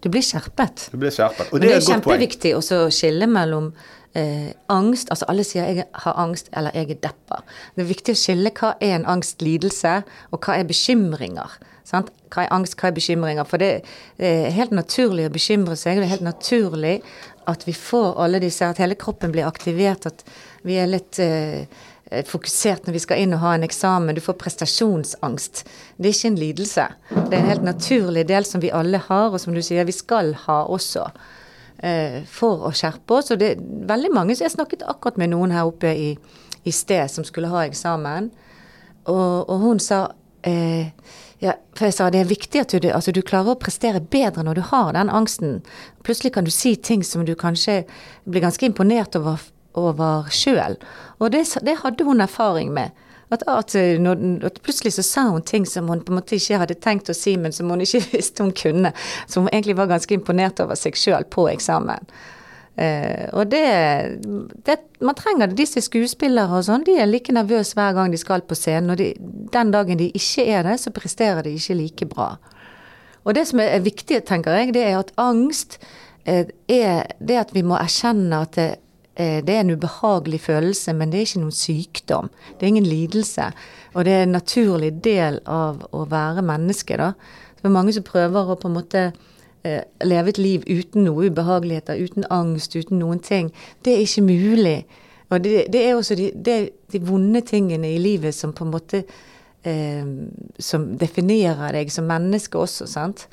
Du 0.02 0.10
blir 0.10 0.24
skjerpet. 0.26 0.88
Du 0.92 0.98
blir 0.98 1.14
skjerpet. 1.14 1.52
Og 1.52 1.60
det, 1.60 1.68
det 1.68 1.74
er 1.76 1.80
poeng. 1.80 1.90
kjempeviktig 1.92 2.54
å 2.58 2.62
skille 2.90 3.28
mellom 3.30 3.72
eh, 4.18 4.50
angst 4.72 5.10
Altså 5.14 5.28
alle 5.30 5.44
sier 5.46 5.64
'jeg 5.64 5.84
har 6.04 6.14
angst' 6.18 6.50
eller 6.52 6.70
'jeg 6.74 6.90
er 6.90 7.00
deppa'. 7.08 7.42
Det 7.76 7.84
er 7.84 7.94
viktig 7.94 8.12
å 8.12 8.18
skille 8.18 8.50
hva 8.50 8.74
er 8.80 8.94
en 8.96 9.06
angstlidelse, 9.06 10.02
og 10.32 10.40
hva 10.40 10.58
er 10.58 10.64
bekymringer. 10.64 11.50
Sant? 11.84 12.10
Hva 12.30 12.44
er 12.44 12.52
angst, 12.52 12.76
hva 12.80 12.88
er 12.88 12.94
bekymringer? 12.96 13.44
For 13.44 13.56
det 13.56 13.82
er 14.18 14.50
helt 14.50 14.70
naturlig 14.70 15.26
å 15.26 15.32
bekymre 15.32 15.76
seg, 15.76 15.96
det 15.96 16.04
er 16.04 16.16
helt 16.16 16.28
naturlig 16.28 17.02
at 17.46 17.66
vi 17.66 17.72
får 17.72 18.18
alle 18.22 18.38
disse 18.40 18.64
At 18.64 18.78
hele 18.78 18.94
kroppen 18.94 19.32
blir 19.32 19.46
aktivert, 19.46 20.06
at 20.06 20.24
vi 20.62 20.78
er 20.78 20.86
litt 20.86 21.18
eh, 21.18 21.66
fokusert 22.28 22.86
når 22.86 22.96
vi 22.96 23.02
skal 23.02 23.22
inn 23.22 23.34
og 23.36 23.42
ha 23.44 23.54
en 23.56 23.66
eksamen. 23.66 24.14
Du 24.16 24.22
får 24.24 24.36
prestasjonsangst. 24.40 25.62
Det 25.96 26.10
er 26.10 26.16
ikke 26.16 26.30
en 26.32 26.40
lidelse. 26.40 26.86
Det 27.12 27.32
er 27.32 27.40
en 27.40 27.50
helt 27.52 27.66
naturlig 27.66 28.26
del 28.28 28.44
som 28.48 28.62
vi 28.62 28.72
alle 28.74 29.00
har, 29.08 29.30
og 29.32 29.40
som 29.40 29.54
du 29.56 29.62
sier, 29.64 29.86
vi 29.88 29.96
skal 29.96 30.34
ha 30.46 30.62
også. 30.66 31.06
eh, 31.82 32.22
For 32.28 32.68
å 32.68 32.72
skjerpe 32.72 33.18
oss. 33.18 33.32
Og 33.32 33.38
det 33.40 33.50
er 33.54 33.64
veldig 33.88 34.12
mange 34.14 34.36
så 34.36 34.44
Jeg 34.44 34.56
snakket 34.56 34.86
akkurat 34.86 35.16
med 35.18 35.32
noen 35.32 35.50
her 35.50 35.66
oppe 35.66 35.90
i, 35.94 36.18
i 36.64 36.70
sted 36.70 37.10
som 37.10 37.24
skulle 37.24 37.48
ha 37.50 37.64
eksamen, 37.66 38.30
og, 39.10 39.48
og 39.50 39.58
hun 39.64 39.80
sa 39.82 40.12
eh, 40.46 40.92
ja, 41.42 41.56
for 41.74 41.88
jeg 41.88 41.94
sa 41.96 42.10
det 42.10 42.20
er 42.22 42.28
viktig 42.30 42.60
at 42.60 42.74
du, 42.78 42.86
altså, 42.94 43.10
du 43.10 43.22
klarer 43.26 43.56
å 43.56 43.58
prestere 43.58 43.98
bedre 43.98 44.44
når 44.46 44.60
du 44.60 44.62
har 44.68 44.92
den 44.94 45.10
angsten. 45.10 45.56
Plutselig 46.06 46.34
kan 46.36 46.46
du 46.46 46.52
si 46.54 46.76
ting 46.76 47.02
som 47.02 47.24
du 47.26 47.34
kanskje 47.34 47.80
blir 48.30 48.44
ganske 48.44 48.66
imponert 48.68 49.16
over, 49.18 49.40
over 49.78 50.28
sjøl. 50.32 50.76
Og 51.18 51.32
det, 51.32 51.46
det 51.66 51.78
hadde 51.84 52.04
hun 52.04 52.20
erfaring 52.20 52.72
med. 52.74 52.90
At, 53.32 53.42
at, 53.48 53.74
eh, 53.74 54.00
når, 54.00 54.44
at 54.44 54.60
plutselig 54.64 54.92
så 54.92 55.02
sa 55.02 55.22
hun 55.30 55.42
ting 55.42 55.64
som 55.68 55.88
hun 55.88 56.02
på 56.04 56.12
en 56.12 56.18
måte 56.20 56.36
ikke 56.36 56.58
hadde 56.60 56.76
tenkt 56.84 57.08
å 57.08 57.16
si, 57.16 57.38
men 57.40 57.54
som 57.54 57.70
hun 57.72 57.80
ikke 57.80 58.02
visste 58.12 58.44
hun 58.44 58.52
kunne. 58.56 58.92
Som 59.26 59.46
hun 59.46 59.54
egentlig 59.54 59.78
var 59.78 59.88
ganske 59.92 60.14
imponert 60.14 60.60
over 60.60 60.76
seg 60.76 60.98
sjøl 61.00 61.24
på 61.32 61.48
eksamen. 61.52 62.12
Uh, 62.72 63.28
og 63.36 63.50
det, 63.52 63.66
det 64.64 64.78
Man 65.04 65.16
trenger 65.18 65.50
det. 65.50 65.58
Disse 65.58 65.76
er 65.80 65.84
skuespillere 65.84 66.56
og 66.56 66.64
sånn, 66.64 66.86
de 66.86 66.94
er 66.96 67.08
like 67.10 67.32
nervøse 67.34 67.76
hver 67.76 67.92
gang 67.96 68.12
de 68.12 68.20
skal 68.20 68.44
på 68.48 68.56
scenen. 68.56 68.94
Og 68.94 69.00
de, 69.00 69.10
den 69.52 69.72
dagen 69.74 70.00
de 70.00 70.08
ikke 70.12 70.46
er 70.48 70.64
det, 70.68 70.78
så 70.80 70.92
presterer 70.94 71.44
de 71.44 71.56
ikke 71.56 71.76
like 71.76 72.08
bra. 72.08 72.30
Og 73.24 73.36
det 73.36 73.44
som 73.50 73.60
er 73.62 73.82
viktig, 73.84 74.22
tenker 74.28 74.56
jeg, 74.56 74.72
det 74.74 74.86
er 74.86 74.96
at 74.98 75.12
angst 75.20 75.78
eh, 76.24 76.48
er 76.68 77.12
det 77.22 77.38
at 77.38 77.52
vi 77.54 77.62
må 77.66 77.76
erkjenne 77.78 78.40
at 78.46 78.56
det, 78.58 78.70
det 79.16 79.52
er 79.52 79.60
en 79.60 79.74
ubehagelig 79.74 80.40
følelse, 80.40 80.94
men 80.96 81.10
det 81.12 81.18
er 81.18 81.26
ikke 81.26 81.42
noen 81.42 81.56
sykdom. 81.56 82.30
Det 82.56 82.64
er 82.64 82.70
ingen 82.72 82.86
lidelse. 82.88 83.50
Og 83.92 84.06
det 84.08 84.12
er 84.12 84.22
en 84.24 84.32
naturlig 84.38 84.92
del 85.04 85.36
av 85.44 85.82
å 85.92 86.06
være 86.08 86.44
menneske, 86.48 86.96
da. 86.96 87.12
Det 87.58 87.68
er 87.68 87.74
mange 87.74 87.92
som 87.94 88.06
prøver 88.06 88.48
å 88.48 88.56
på 88.58 88.70
en 88.70 88.74
måte 88.74 89.02
eh, 89.62 89.82
leve 90.04 90.32
et 90.32 90.40
liv 90.40 90.64
uten 90.66 91.04
noe 91.06 91.28
ubehageligheter, 91.30 92.00
uten 92.00 92.26
angst, 92.32 92.74
uten 92.74 92.98
noen 92.98 93.20
ting. 93.22 93.52
Det 93.84 93.94
er 93.94 94.06
ikke 94.06 94.24
mulig. 94.26 94.78
Og 95.30 95.44
det, 95.44 95.66
det 95.72 95.84
er 95.84 95.94
også 95.94 96.16
de, 96.18 96.30
det, 96.34 96.56
de 96.92 97.02
vonde 97.04 97.40
tingene 97.46 97.92
i 97.92 98.00
livet 98.02 98.34
som 98.34 98.52
på 98.52 98.66
en 98.66 98.72
måte 98.72 99.04
eh, 99.64 100.08
Som 100.58 100.92
definerer 100.98 101.72
deg 101.76 101.92
som 101.92 102.08
menneske 102.08 102.58
også, 102.58 102.88
sant. 102.90 103.28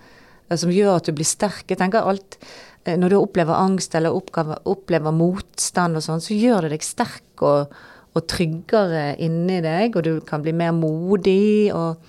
Som 0.57 0.73
gjør 0.73 0.97
at 0.97 1.09
du 1.09 1.13
blir 1.13 1.27
sterk. 1.27 1.65
Jeg 1.69 1.77
tenker 1.77 2.07
alt 2.09 2.39
eh, 2.85 2.95
Når 2.97 3.13
du 3.13 3.17
opplever 3.19 3.57
angst 3.57 3.93
eller 3.97 4.15
oppgave, 4.15 4.57
opplever 4.69 5.13
motstand 5.15 5.99
og 5.99 6.05
sånn, 6.05 6.23
så 6.23 6.37
gjør 6.37 6.67
det 6.67 6.77
deg 6.77 6.87
sterk 6.87 7.43
og, 7.45 7.75
og 8.15 8.25
tryggere 8.29 9.13
inni 9.21 9.59
deg, 9.65 9.93
og 9.95 10.07
du 10.07 10.13
kan 10.25 10.41
bli 10.45 10.55
mer 10.57 10.73
modig 10.75 11.69
og 11.75 11.99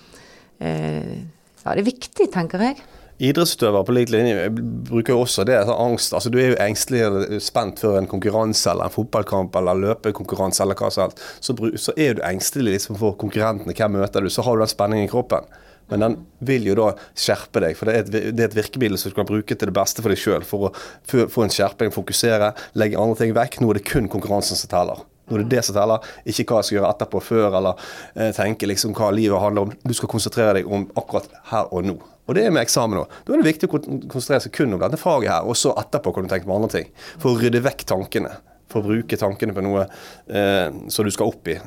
eh, 0.59 1.21
ja, 1.61 1.75
det 1.75 1.83
er 1.83 1.91
viktig, 1.91 2.25
tenker 2.33 2.63
jeg. 2.65 2.81
Idrettsutøvere 3.21 3.85
på 3.85 3.93
lik 3.93 4.09
linje 4.09 4.47
bruker 4.89 5.13
jo 5.13 5.19
også 5.21 5.43
det. 5.45 5.59
Altså 5.59 5.75
angst. 5.77 6.13
Altså, 6.17 6.31
du 6.33 6.39
er 6.41 6.47
jo 6.51 6.61
engstelig 6.63 7.03
eller 7.05 7.41
spent 7.43 7.81
før 7.83 7.99
en 7.99 8.09
konkurranse 8.09 8.71
eller 8.71 8.89
en 8.89 8.95
fotballkamp 8.95 9.55
eller 9.59 9.77
løpekonkurranse 9.83 10.63
eller 10.63 10.79
hva 10.79 10.89
som 10.89 11.03
helst. 11.05 11.21
Så, 11.37 11.53
så, 11.77 11.93
er 12.01 12.17
du 12.17 12.23
engstelig 12.25 12.79
liksom 12.79 12.97
for 12.97 13.13
konkurrentene. 13.21 13.75
Hvem 13.77 13.99
møter 13.99 14.25
du? 14.25 14.31
Så 14.33 14.41
har 14.47 14.57
du 14.57 14.65
den 14.65 14.73
spenningen 14.73 15.05
i 15.05 15.11
kroppen. 15.11 15.45
Men 15.91 16.05
den 16.05 16.17
vil 16.47 16.65
jo 16.71 16.77
da 16.79 16.89
skjerpe 17.11 17.61
deg, 17.63 17.77
for 17.77 17.89
det 17.89 17.93
er 17.93 18.05
et, 18.05 18.11
det 18.31 18.45
er 18.45 18.49
et 18.49 18.57
virkemiddel 18.57 18.99
som 18.99 19.11
du 19.11 19.17
kan 19.17 19.29
bruke 19.29 19.55
til 19.55 19.69
det 19.69 19.75
beste 19.75 20.03
for 20.03 20.13
deg 20.13 20.21
sjøl. 20.21 20.45
For 20.47 20.69
å 20.71 21.25
få 21.31 21.45
en 21.45 21.53
skjerping, 21.53 21.93
fokusere, 21.93 22.53
legge 22.79 22.99
andre 22.99 23.19
ting 23.19 23.35
vekk. 23.37 23.59
Nå 23.61 23.71
er 23.73 23.81
det 23.81 23.87
kun 23.91 24.09
konkurransen 24.11 24.59
som 24.59 24.71
teller. 24.71 25.03
Nå 25.31 25.37
er 25.37 25.43
det 25.45 25.55
det 25.55 25.63
som 25.63 25.75
teller, 25.77 26.07
ikke 26.27 26.47
hva 26.49 26.61
jeg 26.61 26.69
skal 26.69 26.77
gjøre 26.77 26.93
etterpå, 26.95 27.21
før, 27.23 27.57
eller 27.59 27.91
eh, 28.15 28.31
tenke 28.35 28.67
liksom 28.67 28.95
hva 28.97 29.11
livet 29.15 29.39
handler 29.39 29.69
om. 29.69 29.75
Du 29.83 29.93
skal 29.95 30.11
konsentrere 30.11 30.59
deg 30.59 30.71
om 30.71 30.89
akkurat 30.99 31.29
her 31.51 31.71
og 31.71 31.87
nå. 31.87 31.97
Og 32.27 32.37
det 32.37 32.45
er 32.45 32.53
med 32.53 32.63
eksamen 32.63 33.01
òg. 33.01 33.15
Da 33.25 33.33
er 33.33 33.41
det 33.41 33.49
viktig 33.49 33.69
å 33.69 33.73
konsentrere 33.75 34.43
seg 34.43 34.55
kun 34.55 34.75
om 34.75 34.81
dette 34.81 34.99
faget 34.99 35.33
her, 35.33 35.47
og 35.47 35.57
så 35.59 35.73
etterpå 35.79 36.13
kan 36.15 36.27
du 36.27 36.31
tenke 36.31 36.47
på 36.49 36.57
andre 36.57 36.71
ting. 36.75 36.91
For 37.17 37.33
å 37.33 37.39
rydde 37.41 37.63
vekk 37.63 37.87
tankene. 37.91 38.35
For 38.71 38.83
å 38.83 38.87
bruke 38.87 39.19
tankene 39.19 39.55
på 39.55 39.63
noe 39.65 39.87
eh, 39.87 40.67
som 40.91 41.07
du 41.07 41.11
skal 41.11 41.31
opp 41.31 41.51
i. 41.51 41.57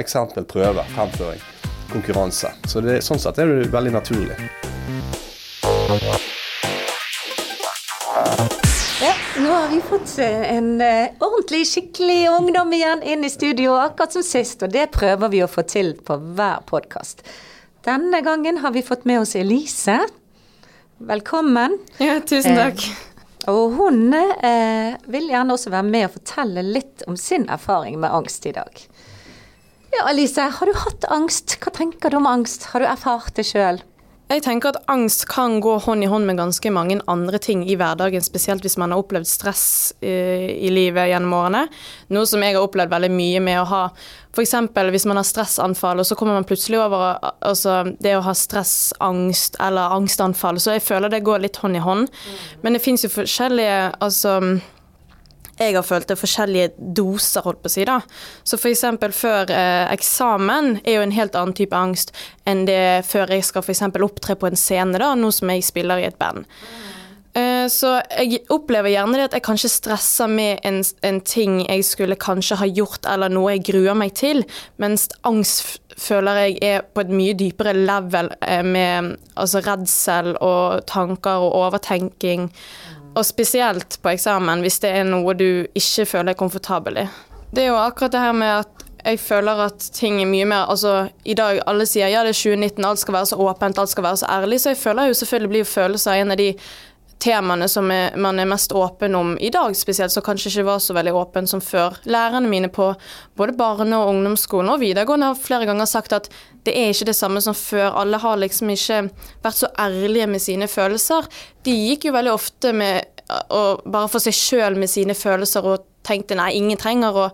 Eksempel 0.00 0.48
prøve, 0.48 0.84
fremføring, 0.96 1.40
konkurranse. 1.92 2.52
Så 2.68 2.80
det, 2.84 3.00
sånn 3.04 3.20
sett 3.22 3.38
er 3.42 3.50
det 3.50 3.70
veldig 3.74 3.94
naturlig. 3.94 4.38
Nå 9.44 9.50
har 9.50 9.68
vi 9.68 9.80
fått 9.82 10.12
en 10.18 10.68
uh, 10.80 11.08
ordentlig, 11.18 11.64
skikkelig 11.66 12.20
ungdom 12.30 12.72
igjen 12.72 13.02
inn 13.02 13.24
i 13.26 13.30
studio, 13.30 13.74
akkurat 13.76 14.14
som 14.14 14.22
sist. 14.22 14.62
Og 14.62 14.70
det 14.72 14.86
prøver 14.94 15.32
vi 15.32 15.42
å 15.44 15.50
få 15.50 15.66
til 15.68 15.96
på 15.98 16.16
hver 16.38 16.62
podkast. 16.70 17.24
Denne 17.84 18.22
gangen 18.24 18.62
har 18.62 18.72
vi 18.72 18.82
fått 18.86 19.04
med 19.04 19.20
oss 19.20 19.34
Elise. 19.36 19.98
Velkommen. 21.04 21.76
Ja, 21.98 22.20
tusen 22.24 22.56
takk. 22.56 22.86
Eh, 22.86 23.50
og 23.52 23.74
hun 23.76 24.14
eh, 24.14 24.94
vil 25.10 25.26
gjerne 25.28 25.52
også 25.58 25.72
være 25.74 25.88
med 25.90 26.06
og 26.06 26.14
fortelle 26.14 26.64
litt 26.64 27.04
om 27.10 27.18
sin 27.20 27.44
erfaring 27.52 27.98
med 28.00 28.14
angst 28.14 28.46
i 28.48 28.54
dag. 28.56 28.72
Ja, 29.94 30.08
Alice, 30.08 30.40
har 30.40 30.66
du 30.66 30.74
hatt 30.74 31.04
angst? 31.04 31.54
Hva 31.62 31.70
tenker 31.70 32.10
du 32.10 32.16
om 32.18 32.26
angst? 32.26 32.64
Har 32.72 32.82
du 32.82 32.86
erfart 32.90 33.36
det 33.36 33.44
sjøl? 33.46 33.78
Jeg 34.32 34.40
tenker 34.42 34.72
at 34.72 34.88
angst 34.90 35.26
kan 35.30 35.60
gå 35.62 35.76
hånd 35.84 36.02
i 36.02 36.08
hånd 36.10 36.26
med 36.26 36.40
ganske 36.40 36.70
mange 36.74 36.96
andre 37.12 37.38
ting 37.38 37.62
i 37.68 37.76
hverdagen, 37.78 38.24
spesielt 38.24 38.64
hvis 38.64 38.78
man 38.80 38.90
har 38.90 39.02
opplevd 39.04 39.28
stress 39.28 39.92
i, 40.00 40.10
eh, 40.10 40.46
i 40.66 40.72
livet 40.72 41.12
gjennom 41.12 41.36
årene. 41.38 41.62
Noe 42.10 42.26
som 42.26 42.42
jeg 42.42 42.56
har 42.56 42.66
opplevd 42.66 42.90
veldig 42.90 43.12
mye 43.14 43.44
med 43.44 43.60
å 43.60 43.68
ha 43.70 43.82
f.eks. 44.34 44.56
hvis 44.74 45.06
man 45.06 45.20
har 45.20 45.28
stressanfall, 45.28 46.02
og 46.02 46.08
så 46.08 46.16
kommer 46.18 46.34
man 46.34 46.48
plutselig 46.48 46.80
over 46.82 47.20
altså, 47.38 47.94
det 48.00 48.16
å 48.16 48.24
ha 48.26 48.34
stressangst 48.34 49.60
eller 49.60 49.94
angstanfall. 49.94 50.58
Så 50.58 50.74
jeg 50.74 50.88
føler 50.88 51.12
det 51.12 51.22
går 51.22 51.44
litt 51.44 51.60
hånd 51.62 51.76
i 51.76 51.84
hånd. 51.84 52.10
Men 52.62 52.72
det 52.72 52.82
fins 52.82 53.04
jo 53.04 53.12
forskjellige 53.14 53.92
altså 54.00 54.40
jeg 55.58 55.76
har 55.76 55.86
følt 55.86 56.08
det 56.10 56.18
forskjellige 56.18 56.72
doser, 56.96 57.44
holdt 57.44 57.62
på 57.62 57.70
å 57.70 57.74
si. 57.74 57.84
da. 57.86 58.00
Så 58.46 58.58
f.eks. 58.58 58.84
før 59.14 59.52
eh, 59.54 59.84
eksamen 59.94 60.78
er 60.82 60.98
jo 60.98 61.04
en 61.04 61.14
helt 61.14 61.38
annen 61.38 61.54
type 61.56 61.76
angst 61.78 62.14
enn 62.48 62.64
det 62.68 63.04
før 63.08 63.30
jeg 63.34 63.46
skal 63.46 63.64
f.eks. 63.64 63.84
opptre 63.94 64.38
på 64.38 64.50
en 64.50 64.58
scene, 64.58 64.98
da, 64.98 65.14
nå 65.14 65.30
som 65.34 65.52
jeg 65.52 65.66
spiller 65.66 66.02
i 66.02 66.08
et 66.08 66.18
band. 66.18 66.48
Eh, 67.34 67.66
så 67.66 67.96
jeg 68.14 68.44
opplever 68.54 68.92
gjerne 68.92 69.18
det 69.18 69.24
at 69.26 69.32
jeg 69.34 69.44
kanskje 69.48 69.70
stresser 69.72 70.30
med 70.30 70.60
en, 70.66 70.76
en, 71.02 71.16
ting 71.26 71.56
jeg 71.64 71.82
skulle 71.86 72.18
kanskje 72.20 72.60
ha 72.60 72.68
gjort, 72.70 73.08
eller 73.10 73.32
noe 73.32 73.56
jeg 73.56 73.64
gruer 73.72 73.98
meg 73.98 74.14
til, 74.18 74.44
mens 74.78 75.08
angst 75.26 75.80
føler 75.98 76.44
jeg 76.44 76.58
er 76.62 76.84
på 76.86 77.02
et 77.02 77.10
mye 77.10 77.34
dypere 77.38 77.74
level 77.74 78.30
eh, 78.38 78.62
med 78.62 79.16
altså 79.34 79.64
redsel 79.66 80.34
og 80.38 80.86
tanker 80.90 81.42
og 81.42 81.58
overtenking. 81.64 82.52
Og 83.14 83.26
spesielt 83.26 83.98
på 84.02 84.10
eksamen, 84.10 84.62
hvis 84.64 84.80
det 84.82 84.90
er 84.90 85.04
noe 85.06 85.36
du 85.38 85.66
ikke 85.70 86.06
føler 86.10 86.32
deg 86.32 86.40
komfortabel 86.40 87.04
i. 87.04 87.06
Det 87.54 87.62
er 87.62 87.70
jo 87.70 87.78
akkurat 87.78 88.14
det 88.14 88.22
her 88.24 88.34
med 88.34 88.50
at 88.64 88.84
jeg 89.04 89.20
føler 89.20 89.60
at 89.66 89.84
ting 89.92 90.16
er 90.22 90.28
mye 90.28 90.46
mer 90.48 90.70
Altså, 90.72 91.10
i 91.28 91.36
dag 91.36 91.60
alle 91.68 91.84
sier 91.86 92.08
ja, 92.08 92.24
det 92.24 92.32
er 92.32 92.40
2019, 92.40 92.84
alt 92.88 93.02
skal 93.02 93.14
være 93.18 93.30
så 93.30 93.36
åpent, 93.36 93.78
alt 93.78 93.92
skal 93.92 94.06
være 94.06 94.20
så 94.22 94.30
ærlig, 94.32 94.60
så 94.60 94.72
jeg 94.72 94.80
føler 94.80 95.10
jo 95.10 95.18
selvfølgelig 95.20 95.52
blir 95.52 95.68
følelser 95.68 96.22
en 96.22 96.34
av 96.34 96.40
de 96.40 96.48
temaene 97.24 97.68
som 97.70 97.88
er, 97.92 98.16
man 98.20 98.38
er 98.40 98.48
mest 98.48 98.72
åpen 98.76 99.14
om 99.16 99.34
i 99.40 99.50
dag 99.54 99.72
spesielt, 99.76 100.12
som 100.12 100.24
kanskje 100.24 100.50
ikke 100.50 100.66
var 100.68 100.82
så 100.84 100.96
veldig 100.96 101.14
åpen 101.16 101.48
som 101.50 101.62
før. 101.64 101.96
Lærerne 102.04 102.50
mine 102.50 102.68
på 102.72 102.90
både 103.38 103.56
barne- 103.56 104.00
og 104.00 104.12
ungdomsskolen 104.12 104.74
og 104.74 104.82
videregående 104.82 105.32
har 105.32 105.40
flere 105.40 105.68
ganger 105.70 105.88
sagt 105.88 106.12
at 106.16 106.28
det 106.64 106.76
er 106.76 106.92
ikke 106.92 107.08
det 107.10 107.16
samme 107.16 107.40
som 107.44 107.56
før. 107.56 107.90
Alle 108.02 108.20
har 108.20 108.40
liksom 108.40 108.70
ikke 108.74 109.02
vært 109.44 109.60
så 109.60 109.72
ærlige 109.80 110.28
med 110.30 110.44
sine 110.44 110.68
følelser. 110.68 111.28
De 111.64 111.74
gikk 111.74 112.08
jo 112.08 112.16
veldig 112.16 112.32
ofte 112.34 112.72
med 112.76 113.24
å 113.52 113.64
bare 113.84 114.10
for 114.12 114.20
seg 114.20 114.36
sjøl 114.36 114.78
med 114.78 114.90
sine 114.92 115.16
følelser 115.16 115.64
og 115.64 115.84
tenkte 116.04 116.36
nei, 116.36 116.52
ingen 116.58 116.80
trenger 116.80 117.16
å 117.16 117.28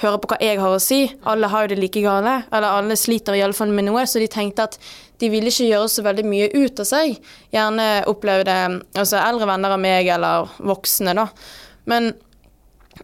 høre 0.00 0.20
på 0.20 0.30
hva 0.32 0.40
jeg 0.40 0.60
har 0.60 0.74
å 0.74 0.80
si. 0.82 1.02
Alle 1.28 1.48
har 1.52 1.64
jo 1.64 1.74
det 1.74 1.80
like 1.80 2.02
gale. 2.04 2.42
Eller 2.52 2.76
alle 2.76 2.96
sliter 2.96 3.36
iallfall 3.36 3.72
med 3.72 3.88
noe. 3.88 4.06
Så 4.08 4.20
de 4.22 4.28
tenkte 4.32 4.68
at 4.68 4.78
de 5.20 5.28
ville 5.32 5.52
ikke 5.52 5.68
gjøre 5.68 5.90
så 5.92 6.04
veldig 6.06 6.24
mye 6.28 6.48
ut 6.54 6.80
av 6.80 6.88
seg. 6.88 7.18
Gjerne 7.52 7.88
opplevde 8.10 8.56
altså 8.96 9.20
eldre 9.20 9.48
venner 9.50 9.76
av 9.76 9.82
meg 9.82 10.08
eller 10.12 10.50
voksne, 10.64 11.14
da. 11.16 11.26
Men 11.90 12.12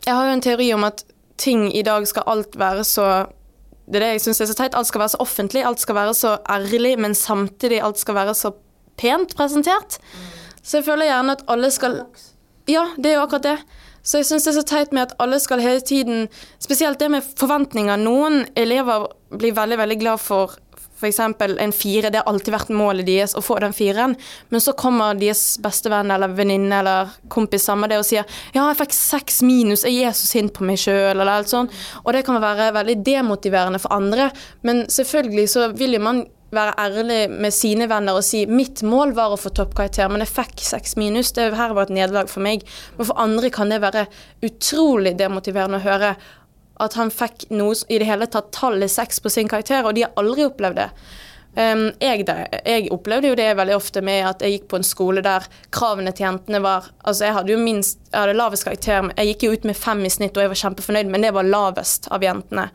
jeg 0.02 0.12
har 0.12 0.26
jo 0.26 0.36
en 0.36 0.44
teori 0.44 0.68
om 0.76 0.86
at 0.88 1.04
ting 1.40 1.68
i 1.76 1.84
dag 1.84 2.06
skal 2.08 2.26
alt 2.26 2.56
være 2.58 2.84
så 2.84 3.08
Det 3.86 4.00
er 4.00 4.02
det 4.02 4.14
jeg 4.16 4.22
syns 4.24 4.40
er 4.42 4.48
så 4.50 4.54
teit. 4.58 4.74
Alt 4.74 4.88
skal 4.88 4.98
være 5.04 5.12
så 5.14 5.18
offentlig, 5.22 5.60
alt 5.62 5.78
skal 5.78 5.94
være 5.94 6.14
så 6.18 6.30
ærlig, 6.50 6.96
men 6.98 7.12
samtidig 7.14 7.78
alt 7.86 8.00
skal 8.00 8.16
være 8.16 8.32
så 8.34 8.50
pent 8.98 9.36
presentert. 9.38 10.00
Så 10.58 10.80
jeg 10.80 10.88
føler 10.88 11.06
gjerne 11.06 11.36
at 11.36 11.44
alle 11.46 11.70
skal 11.70 12.00
Ja, 12.66 12.88
det 12.96 13.12
er 13.12 13.20
jo 13.20 13.26
akkurat 13.28 13.44
det. 13.46 13.58
Så 14.02 14.18
jeg 14.18 14.26
syns 14.26 14.46
det 14.46 14.50
er 14.52 14.56
så 14.58 14.66
teit 14.66 14.92
med 14.94 15.04
at 15.04 15.14
alle 15.22 15.38
skal 15.42 15.62
hele 15.62 15.80
tiden 15.80 16.26
Spesielt 16.58 16.98
det 16.98 17.12
med 17.14 17.22
forventninger. 17.38 17.96
Noen 18.02 18.44
elever 18.58 19.06
blir 19.30 19.54
veldig, 19.54 19.78
veldig 19.78 19.98
glad 20.00 20.22
for 20.22 20.58
f.eks. 20.96 21.20
en 21.20 21.72
fire. 21.72 22.10
Det 22.10 22.20
har 22.22 22.30
alltid 22.30 22.54
vært 22.54 22.72
målet 22.74 23.06
deres 23.08 23.36
å 23.36 23.44
få 23.44 23.58
den 23.62 23.74
firen. 23.76 24.16
Men 24.48 24.64
så 24.64 24.74
kommer 24.78 25.18
deres 25.18 25.58
bestevenn 25.62 26.10
eller 26.14 26.34
venninne 26.36 26.80
eller 26.80 27.16
kompis 27.32 27.66
sammen 27.68 27.90
det 27.90 28.00
og 28.00 28.06
sier 28.08 28.24
ja, 28.54 28.62
jeg 28.62 28.78
fikk 28.80 28.96
seks 28.96 29.42
minus, 29.46 29.84
er 29.86 30.14
så 30.16 30.28
sint 30.28 30.54
på 30.56 30.64
meg 30.66 30.80
sjøl, 30.80 31.14
eller 31.14 31.38
alt 31.38 31.52
sånt. 31.52 31.74
Og 32.04 32.14
det 32.16 32.24
kan 32.26 32.40
være 32.42 32.72
veldig 32.76 33.00
demotiverende 33.06 33.82
for 33.82 33.94
andre. 33.96 34.30
Men 34.66 34.86
selvfølgelig 34.92 35.46
så 35.52 35.68
vil 35.76 35.98
jo 35.98 36.06
man 36.06 36.24
være 36.54 36.74
ærlig 36.78 37.20
med 37.30 37.54
sine 37.54 37.88
venner 37.90 38.18
og 38.18 38.24
si 38.24 38.44
mitt 38.46 38.82
mål 38.86 39.12
var 39.16 39.34
å 39.34 39.40
få 39.40 39.50
toppkarakter, 39.54 40.08
men 40.10 40.22
jeg 40.22 40.32
fikk 40.32 40.62
seks 40.62 40.96
minus. 41.00 41.32
Det 41.34 41.50
her 41.58 41.74
var 41.76 41.88
et 41.88 41.96
nederlag 41.96 42.30
for 42.30 42.44
meg. 42.44 42.64
Men 42.96 43.10
for 43.10 43.22
andre 43.22 43.50
kan 43.54 43.72
det 43.72 43.82
være 43.82 44.06
utrolig 44.46 45.16
demotiverende 45.18 45.80
å 45.82 45.86
høre 45.86 46.14
at 46.82 46.96
han 46.98 47.12
fikk 47.12 47.48
noe 47.54 47.76
i 47.88 48.00
det 48.00 48.08
hele 48.08 48.28
tatt 48.30 48.52
tallet 48.54 48.92
seks 48.92 49.22
på 49.22 49.32
sin 49.32 49.48
karakter, 49.48 49.86
og 49.86 49.96
de 49.96 50.04
har 50.06 50.16
aldri 50.20 50.46
opplevd 50.46 50.80
det. 50.80 50.90
Um, 51.56 51.86
jeg, 52.04 52.26
jeg, 52.28 52.88
opplevde 52.92 53.30
jo 53.30 53.36
det 53.38 53.46
veldig 53.56 53.72
ofte 53.78 54.02
med 54.04 54.26
at 54.28 54.42
jeg 54.44 54.58
gikk 54.58 54.66
på 54.68 54.76
en 54.76 54.84
skole 54.84 55.22
der 55.24 55.46
kravene 55.72 56.12
til 56.12 56.26
jentene 56.26 56.58
var 56.60 56.90
Altså, 57.00 57.24
jeg 57.24 57.32
hadde 57.32 57.54
jo 57.54 57.56
minst 57.62 58.10
Jeg 58.10 58.18
hadde 58.18 58.34
lavest 58.36 58.66
karakter. 58.66 59.08
Jeg 59.16 59.30
gikk 59.30 59.46
jo 59.46 59.54
ut 59.54 59.64
med 59.64 59.78
fem 59.78 60.02
i 60.04 60.10
snitt, 60.12 60.36
og 60.36 60.44
jeg 60.44 60.52
var 60.52 60.60
kjempefornøyd, 60.60 61.08
men 61.14 61.24
det 61.24 61.32
var 61.32 61.48
lavest 61.48 62.10
av 62.12 62.26
jentene. 62.26 62.66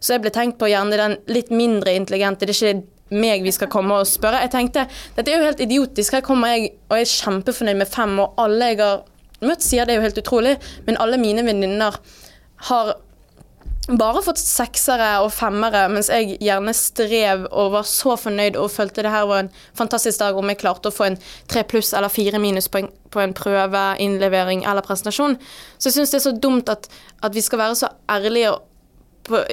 Så 0.00 0.12
jeg 0.12 0.26
ble 0.26 0.34
tenkt 0.36 0.60
på 0.60 0.68
gjerne 0.68 1.00
den 1.00 1.16
litt 1.32 1.48
mindre 1.48 1.96
intelligente. 1.96 2.44
Det 2.44 2.58
er 2.58 2.74
ikke 2.74 3.16
meg 3.16 3.46
vi 3.46 3.54
skal 3.54 3.70
komme 3.72 4.02
og 4.02 4.10
spørre. 4.10 4.42
Jeg 4.44 4.52
tenkte 4.52 4.84
dette 5.16 5.32
er 5.32 5.40
jo 5.40 5.48
helt 5.48 5.64
idiotisk. 5.64 6.18
Her 6.18 6.26
kommer 6.26 6.52
jeg 6.52 6.74
og 6.90 6.98
er 6.98 7.08
kjempefornøyd 7.08 7.80
med 7.80 7.88
fem, 7.88 8.18
og 8.20 8.36
alle 8.42 8.72
jeg 8.72 8.82
har 8.82 9.04
møtt 9.46 9.64
sier 9.64 9.88
det 9.88 9.96
er 9.96 10.00
jo 10.02 10.06
helt 10.10 10.20
utrolig, 10.20 10.56
men 10.84 11.00
alle 11.00 11.20
mine 11.20 11.44
venninner 11.46 11.96
har 12.68 12.94
bare 13.86 14.22
fått 14.24 14.40
seksere 14.42 15.12
og 15.22 15.30
femmere, 15.34 15.84
mens 15.92 16.08
jeg 16.10 16.40
gjerne 16.42 16.74
strev 16.74 17.44
og 17.52 17.72
var 17.76 17.86
så 17.86 18.16
fornøyd 18.18 18.58
og 18.58 18.72
følte 18.74 19.04
det 19.06 19.12
her 19.14 19.28
var 19.30 19.44
en 19.44 19.50
fantastisk 19.78 20.18
dag 20.22 20.38
om 20.38 20.50
jeg 20.50 20.58
klarte 20.62 20.90
å 20.90 20.94
få 20.94 21.06
en 21.06 21.18
tre 21.50 21.62
pluss 21.68 21.92
eller 21.94 22.10
fire 22.10 22.40
minus 22.42 22.66
på 22.66 22.82
en, 22.82 22.90
på 23.14 23.22
en 23.22 23.34
prøve, 23.36 23.84
innlevering 24.02 24.64
eller 24.66 24.82
presentasjon. 24.86 25.38
Så 25.78 25.90
jeg 25.90 26.00
syns 26.00 26.14
det 26.14 26.18
er 26.18 26.26
så 26.26 26.34
dumt 26.34 26.72
at, 26.72 26.90
at 27.22 27.36
vi 27.36 27.44
skal 27.46 27.62
være 27.62 27.78
så 27.78 27.92
ærlige 28.10 28.56
og 28.56 28.64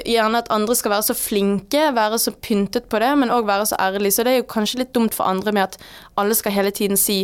gjerne 0.06 0.42
at 0.42 0.50
andre 0.54 0.76
skal 0.78 0.94
være 0.94 1.08
så 1.10 1.16
flinke, 1.18 1.88
være 1.96 2.20
så 2.22 2.34
pyntet 2.34 2.90
på 2.90 3.02
det, 3.02 3.10
men 3.18 3.34
òg 3.34 3.48
være 3.50 3.70
så 3.70 3.78
ærlige. 3.82 4.18
Så 4.18 4.26
det 4.26 4.34
er 4.34 4.42
jo 4.42 4.50
kanskje 4.50 4.84
litt 4.84 4.94
dumt 4.96 5.14
for 5.18 5.30
andre 5.30 5.54
med 5.54 5.68
at 5.68 5.78
alle 6.18 6.38
skal 6.38 6.54
hele 6.58 6.74
tiden 6.74 6.98
si 6.98 7.24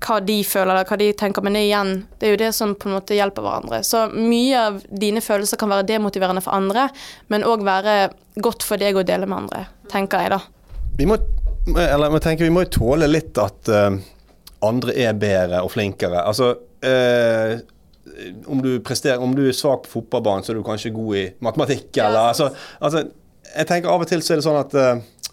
hva 0.00 0.18
de 0.24 0.38
føler 0.46 0.72
eller 0.72 0.88
hva 0.88 0.98
de 1.00 1.10
tenker, 1.16 1.44
men 1.44 1.56
det, 1.56 1.64
igjen, 1.68 1.90
det 2.20 2.28
er 2.28 2.34
jo 2.34 2.40
det 2.40 2.50
som 2.56 2.72
på 2.78 2.88
en 2.88 2.96
måte 2.96 3.16
hjelper 3.16 3.44
hverandre. 3.44 3.82
Så 3.86 4.06
mye 4.14 4.62
av 4.68 4.78
dine 4.88 5.22
følelser 5.24 5.60
kan 5.60 5.72
være 5.72 5.88
demotiverende 5.90 6.42
for 6.44 6.56
andre, 6.56 6.88
men 7.32 7.44
òg 7.46 7.64
være 7.66 7.98
godt 8.40 8.64
for 8.66 8.80
deg 8.80 8.96
å 8.96 9.04
dele 9.06 9.28
med 9.28 9.44
andre, 9.44 9.66
tenker 9.92 10.24
jeg 10.24 10.32
da. 10.34 10.40
Vi 11.00 11.08
må, 11.08 11.18
eller, 11.74 12.16
tenker, 12.22 12.48
vi 12.48 12.54
må 12.54 12.64
tåle 12.72 13.08
litt 13.10 13.38
at 13.40 13.70
uh, 13.72 13.92
andre 14.66 14.96
er 15.04 15.20
bedre 15.20 15.62
og 15.64 15.72
flinkere. 15.74 16.24
Altså 16.24 16.52
uh, 16.56 17.60
om, 18.46 18.60
du 18.64 18.74
presterer, 18.84 19.20
om 19.22 19.36
du 19.36 19.46
er 19.48 19.56
svak 19.56 19.84
på 19.86 19.98
fotballbanen, 19.98 20.44
så 20.44 20.52
er 20.54 20.60
du 20.60 20.66
kanskje 20.66 20.94
god 20.96 21.16
i 21.20 21.24
matematikk, 21.44 21.92
eller 21.96 22.32
altså, 22.32 22.50
altså, 22.80 23.08
Jeg 23.50 23.66
tenker 23.66 23.90
av 23.90 24.04
og 24.04 24.06
til 24.06 24.20
så 24.22 24.34
er 24.34 24.40
det 24.40 24.46
sånn 24.46 24.60
at 24.60 24.76
uh, 24.78 25.29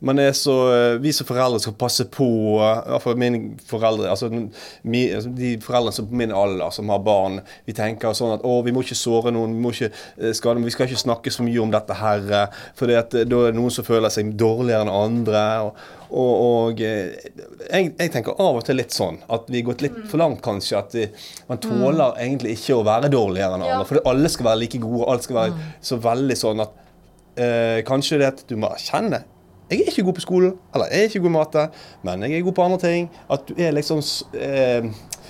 man 0.00 0.18
er 0.22 0.32
så, 0.32 0.54
eh, 0.74 0.98
vi 1.02 1.12
som 1.12 1.26
foreldre 1.26 1.58
skal 1.60 1.74
passe 1.78 2.04
på 2.06 2.28
for 2.28 2.86
Iallfall 2.86 3.18
mine 3.18 3.56
foreldre, 3.66 4.10
altså, 4.10 4.28
altså 4.30 5.32
de 5.34 5.52
foreldrene 5.62 5.94
som 5.94 6.06
på 6.06 6.18
min 6.20 6.34
alder, 6.34 6.70
som 6.70 6.88
har 6.92 7.02
barn. 7.02 7.40
Vi 7.66 7.74
tenker 7.74 8.14
sånn 8.14 8.36
at 8.36 8.46
å, 8.46 8.60
vi 8.62 8.74
må 8.74 8.84
ikke 8.84 8.98
såre 8.98 9.32
noen, 9.34 9.56
vi, 9.56 9.62
må 9.64 9.72
ikke 9.74 9.90
eh, 9.90 10.34
skade, 10.36 10.62
vi 10.62 10.74
skal 10.74 10.86
ikke 10.86 11.02
snakke 11.02 11.34
så 11.34 11.46
mye 11.46 11.62
om 11.62 11.74
dette 11.74 11.98
her. 11.98 12.26
For 12.78 12.90
da 12.90 13.02
er 13.02 13.30
det 13.30 13.54
noen 13.56 13.74
som 13.74 13.86
føler 13.86 14.12
seg 14.14 14.36
dårligere 14.38 14.86
enn 14.86 14.94
andre. 14.94 15.46
og 15.68 15.86
og, 16.08 16.28
og 16.40 16.78
jeg, 16.80 17.18
jeg, 17.68 18.08
tenker 18.14 18.38
av 18.40 18.56
og 18.56 18.62
til 18.64 18.78
litt 18.80 18.94
sånn 18.96 19.18
at 19.28 19.50
vi 19.52 19.60
har 19.60 19.66
gått 19.66 19.82
litt 19.84 19.98
for 20.08 20.16
langt, 20.22 20.40
kanskje. 20.44 20.78
At 20.80 20.94
vi, 20.96 21.04
man 21.50 21.60
tåler 21.60 22.16
egentlig 22.24 22.54
ikke 22.56 22.78
å 22.78 22.86
være 22.86 23.10
dårligere 23.12 23.58
enn 23.58 23.66
andre. 23.66 23.88
For 23.90 24.00
alle 24.08 24.30
skal 24.32 24.48
være 24.48 24.62
like 24.62 24.80
gode. 24.80 25.04
Alt 25.12 25.26
skal 25.28 25.40
være 25.42 25.66
så 25.84 25.98
veldig 26.08 26.38
sånn 26.40 26.64
at 26.64 26.78
eh, 27.36 27.80
kanskje 27.88 28.22
det 28.22 28.30
at 28.32 28.46
du 28.48 28.56
må 28.56 28.72
erkjenne 28.72 29.20
jeg 29.68 29.82
er 29.82 29.90
ikke 29.92 30.06
god 30.06 30.16
på 30.16 30.24
skolen, 30.24 30.52
eller 30.74 30.88
jeg 30.88 30.98
er 30.98 31.10
ikke 31.10 31.20
god 31.20 31.28
i 31.28 31.34
matte, 31.34 31.62
men 32.06 32.22
jeg 32.24 32.38
er 32.38 32.44
god 32.46 32.54
på 32.56 32.64
andre 32.64 32.78
ting. 32.80 33.10
At 33.30 33.44
du 33.48 33.54
er 33.60 33.74
liksom 33.76 34.00
eh, 34.34 34.88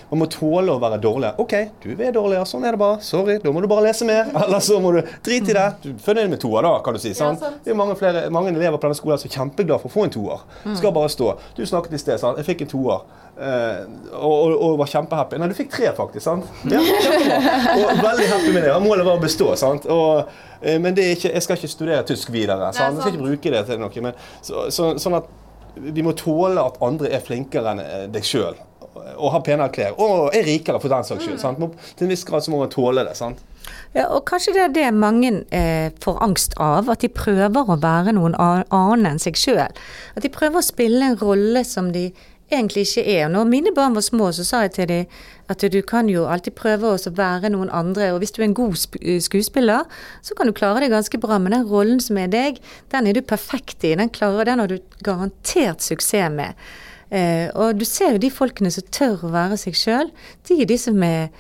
Man 0.08 0.22
må 0.22 0.28
tåle 0.32 0.72
å 0.72 0.80
være 0.80 0.96
dårlig. 1.04 1.34
OK, 1.42 1.52
du 1.82 1.90
er 1.92 2.14
dårligere, 2.14 2.46
sånn 2.48 2.62
er 2.64 2.72
det 2.72 2.80
bare. 2.80 3.02
Sorry, 3.04 3.34
da 3.42 3.52
må 3.52 3.60
du 3.60 3.66
bare 3.68 3.84
lese 3.84 4.06
mer. 4.08 4.30
Eller 4.44 4.62
så 4.64 4.78
må 4.80 4.94
du 4.94 5.02
drite 5.26 5.52
i 5.52 5.56
det. 5.58 5.66
Du 5.82 5.90
er 5.90 5.98
fornøyd 6.00 6.32
med 6.32 6.40
toer, 6.40 6.64
da, 6.64 6.78
kan 6.84 6.96
du 6.96 7.02
si. 7.02 7.12
Sant? 7.18 7.42
Ja, 7.44 7.50
det 7.64 7.74
er 7.74 7.76
mange, 7.76 7.98
flere, 7.98 8.22
mange, 8.32 8.54
elever 8.54 8.78
på 8.78 8.86
denne 8.86 8.96
skolen 8.96 9.20
som 9.20 9.28
er 9.28 9.34
kjempeglade 9.36 9.82
for 9.82 9.90
å 9.90 9.96
få 9.98 10.06
en 10.06 10.14
toer. 10.14 10.46
Skal 10.78 10.94
bare 10.96 11.12
stå. 11.12 11.34
Du 11.58 11.64
snakket 11.68 11.98
i 11.98 12.00
sted, 12.00 12.22
sant. 12.22 12.40
Jeg 12.40 12.48
fikk 12.48 12.64
en 12.64 12.72
toer. 12.72 13.04
Uh, 13.38 13.86
og, 14.18 14.32
og, 14.34 14.52
og, 14.56 14.72
var 14.80 14.90
kjempehappy. 14.90 15.38
Nei, 15.38 15.48
du 15.52 15.54
fikk 15.54 15.70
tre, 15.76 15.92
faktisk. 15.94 16.24
sant? 16.24 16.48
Ja, 16.66 16.80
og 16.82 18.00
veldig 18.02 18.28
happy 18.32 18.54
med 18.54 18.64
det. 18.66 18.72
Målet 18.82 19.06
var 19.06 19.18
å 19.18 19.22
bestå. 19.22 19.52
sant? 19.60 19.86
Og, 19.94 20.30
uh, 20.58 20.78
men 20.82 20.98
ikke, 20.98 21.30
jeg 21.30 21.44
skal 21.46 21.60
ikke 21.60 21.70
studere 21.70 22.06
tysk 22.08 22.32
videre. 22.34 22.72
sant? 22.72 22.98
Jeg 22.98 23.04
skal 23.04 23.14
ikke 23.14 23.26
bruke 23.28 23.54
det 23.54 23.66
til 23.68 23.78
noe. 23.82 24.06
Men, 24.08 24.24
så, 24.42 24.66
så, 24.74 24.96
sånn 24.98 25.20
at 25.20 25.30
vi 25.78 26.02
må 26.02 26.14
tåle 26.18 26.62
at 26.62 26.80
andre 26.84 27.12
er 27.14 27.22
flinkere 27.24 27.74
enn 27.74 27.82
eh, 27.82 28.06
deg 28.10 28.26
sjøl. 28.26 28.56
Og 29.18 29.30
har 29.30 29.42
penere 29.46 29.70
klær. 29.74 29.94
Og 30.02 30.34
er 30.34 30.46
rikere, 30.46 30.80
for 30.82 30.90
den 30.90 31.06
saks 31.06 31.24
skyld. 31.24 31.60
Mm. 31.62 31.76
Til 31.94 32.06
en 32.06 32.12
viss 32.12 32.24
grad 32.26 32.44
så 32.44 32.52
må 32.52 32.62
man 32.64 32.72
tåle 32.72 33.04
det. 33.06 33.14
sant? 33.18 33.44
Ja, 33.94 34.08
og 34.08 34.24
Kanskje 34.28 34.54
det 34.56 34.64
er 34.64 34.74
det 34.74 34.88
mange 34.96 35.30
eh, 35.54 35.92
får 36.02 36.18
angst 36.24 36.56
av, 36.62 36.90
at 36.90 37.04
de 37.04 37.10
prøver 37.12 37.70
å 37.70 37.78
være 37.80 38.16
noen 38.16 38.36
annen 38.38 39.06
enn 39.12 39.22
seg 39.22 39.38
sjøl. 39.38 39.62
At 40.16 40.24
de 40.24 40.32
prøver 40.32 40.60
å 40.60 40.66
spille 40.66 41.12
en 41.12 41.18
rolle 41.20 41.64
som 41.68 41.92
de 41.94 42.08
egentlig 42.52 42.86
ikke 42.86 43.04
er. 43.04 43.26
Og 43.26 43.32
når 43.34 43.50
mine 43.50 43.72
barn 43.76 43.94
var 43.96 44.04
små, 44.04 44.30
så 44.32 44.44
sa 44.46 44.62
jeg 44.64 44.74
til 44.76 44.88
dem 44.88 45.18
at 45.48 45.64
du 45.72 45.78
kan 45.82 46.08
jo 46.12 46.26
alltid 46.28 46.56
prøve 46.58 46.90
å 46.92 47.12
være 47.16 47.50
noen 47.52 47.70
andre. 47.72 48.10
Og 48.12 48.20
hvis 48.22 48.34
du 48.36 48.42
er 48.42 48.48
en 48.48 48.56
god 48.56 48.76
eh, 49.00 49.20
skuespiller, 49.24 49.86
så 50.22 50.36
kan 50.36 50.48
du 50.48 50.56
klare 50.56 50.84
det 50.84 50.92
ganske 50.92 51.20
bra. 51.20 51.38
Men 51.38 51.56
den 51.56 51.68
rollen 51.68 52.00
som 52.04 52.18
er 52.20 52.28
deg, 52.32 52.60
den 52.92 53.08
er 53.08 53.16
du 53.16 53.22
perfekt 53.22 53.84
i. 53.84 53.94
Den, 53.96 54.12
klarer, 54.12 54.48
den 54.48 54.60
har 54.62 54.68
du 54.68 54.78
garantert 55.04 55.84
suksess 55.84 56.32
med. 56.34 56.58
Eh, 57.10 57.48
og 57.56 57.78
du 57.80 57.86
ser 57.88 58.16
jo 58.16 58.24
de 58.24 58.32
folkene 58.32 58.72
som 58.72 58.84
tør 58.92 59.24
å 59.24 59.32
være 59.32 59.56
seg 59.60 59.76
sjøl. 59.78 60.12
De 60.48 60.60
er 60.60 60.68
de 60.68 60.76
som 60.80 61.00
er, 61.04 61.30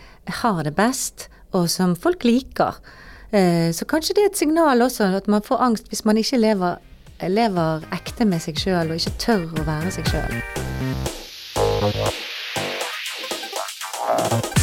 har 0.42 0.62
det 0.64 0.72
best, 0.76 1.28
og 1.56 1.68
som 1.72 1.96
folk 1.96 2.24
liker. 2.24 2.80
Eh, 3.28 3.68
så 3.76 3.84
kanskje 3.88 4.16
det 4.16 4.24
er 4.24 4.32
et 4.32 4.40
signal 4.40 4.84
også, 4.84 5.12
at 5.20 5.28
man 5.28 5.44
får 5.44 5.64
angst 5.64 5.92
hvis 5.92 6.06
man 6.08 6.20
ikke 6.20 6.40
lever 6.40 6.78
lever 7.26 7.82
ekte 7.94 8.28
med 8.28 8.42
seg 8.44 8.60
sjøl 8.60 8.92
og 8.92 9.00
ikke 9.00 9.16
tør 9.18 9.46
å 9.58 9.66
være 9.66 9.90
seg 9.98 10.12
sjøl. 10.12 10.97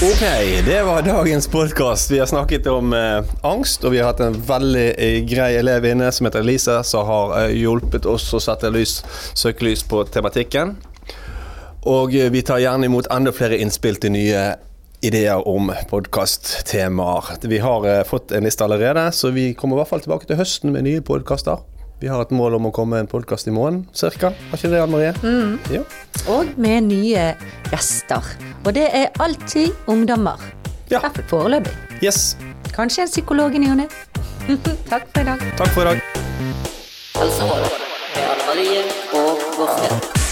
Ok, 0.05 0.21
det 0.65 0.83
var 0.83 1.01
dagens 1.01 1.47
podkast. 1.47 2.11
Vi 2.11 2.19
har 2.19 2.25
snakket 2.25 2.67
om 2.67 2.93
eh, 2.93 3.23
angst, 3.41 3.85
og 3.85 3.91
vi 3.93 4.01
har 4.01 4.11
hatt 4.11 4.19
en 4.25 4.35
veldig 4.47 4.87
eh, 4.97 5.19
grei 5.27 5.53
elev 5.59 5.85
inne 5.87 6.11
som 6.11 6.27
heter 6.27 6.43
Elise, 6.43 6.75
som 6.83 7.07
har 7.07 7.35
eh, 7.39 7.55
hjulpet 7.61 8.05
oss 8.05 8.27
å 8.35 8.41
sette 8.43 8.69
lys, 8.73 8.97
søkelys 9.33 9.85
på 9.87 10.03
tematikken. 10.11 10.75
Og 11.87 12.15
eh, 12.17 12.31
vi 12.33 12.43
tar 12.45 12.63
gjerne 12.63 12.89
imot 12.89 13.07
enda 13.13 13.31
flere 13.35 13.61
innspill 13.63 13.97
til 14.01 14.15
nye 14.17 14.43
ideer 15.05 15.47
om 15.47 15.71
podkasttemaer. 15.89 17.37
Vi 17.47 17.61
har 17.63 17.87
eh, 17.89 18.03
fått 18.07 18.35
en 18.35 18.45
liste 18.45 18.67
allerede, 18.67 19.07
så 19.15 19.31
vi 19.35 19.53
kommer 19.53 19.77
i 19.77 19.83
hvert 19.83 19.93
fall 19.93 20.03
tilbake 20.03 20.27
til 20.29 20.41
høsten 20.41 20.75
med 20.75 20.87
nye 20.89 21.05
podkaster. 21.05 21.63
Vi 21.99 22.07
har 22.07 22.21
et 22.21 22.31
mål 22.35 22.57
om 22.57 22.65
å 22.67 22.71
komme 22.75 22.97
med 22.97 23.05
en 23.05 23.07
podkast 23.07 23.47
i 23.47 23.53
måneden, 23.55 23.85
cirka. 23.95 24.33
Har 24.49 24.59
ikke 24.59 24.71
det, 24.73 24.81
Anne 24.83 24.91
Marie? 24.91 25.13
Mm. 25.23 25.53
Ja. 25.71 25.83
Og 26.33 26.51
med 26.59 26.89
nye 26.89 27.23
gjester. 27.71 28.27
Og 28.65 28.73
det 28.75 28.89
er 28.91 29.15
alltid 29.23 29.71
ungdommer. 29.87 30.43
Ja. 30.91 30.99
Derfor 30.99 31.23
foreløpig. 31.31 31.71
Yes. 32.03 32.35
Kanskje 32.75 33.05
en 33.07 33.13
psykolog 33.13 33.55
i 33.55 33.63
ny 33.63 33.71
og 33.71 33.79
ne. 33.85 33.87
Takk 34.91 35.07
for 35.13 35.23
i 35.23 35.29
dag. 35.31 35.47
Takk 35.55 35.71
for 35.77 35.85
i 35.85 35.93
dag. 35.93 36.03
Altså, 37.15 37.47
med 37.47 38.27
Anne 38.27 38.51
Marie 38.51 38.85
og 39.15 39.47
Gårdstein. 39.55 40.24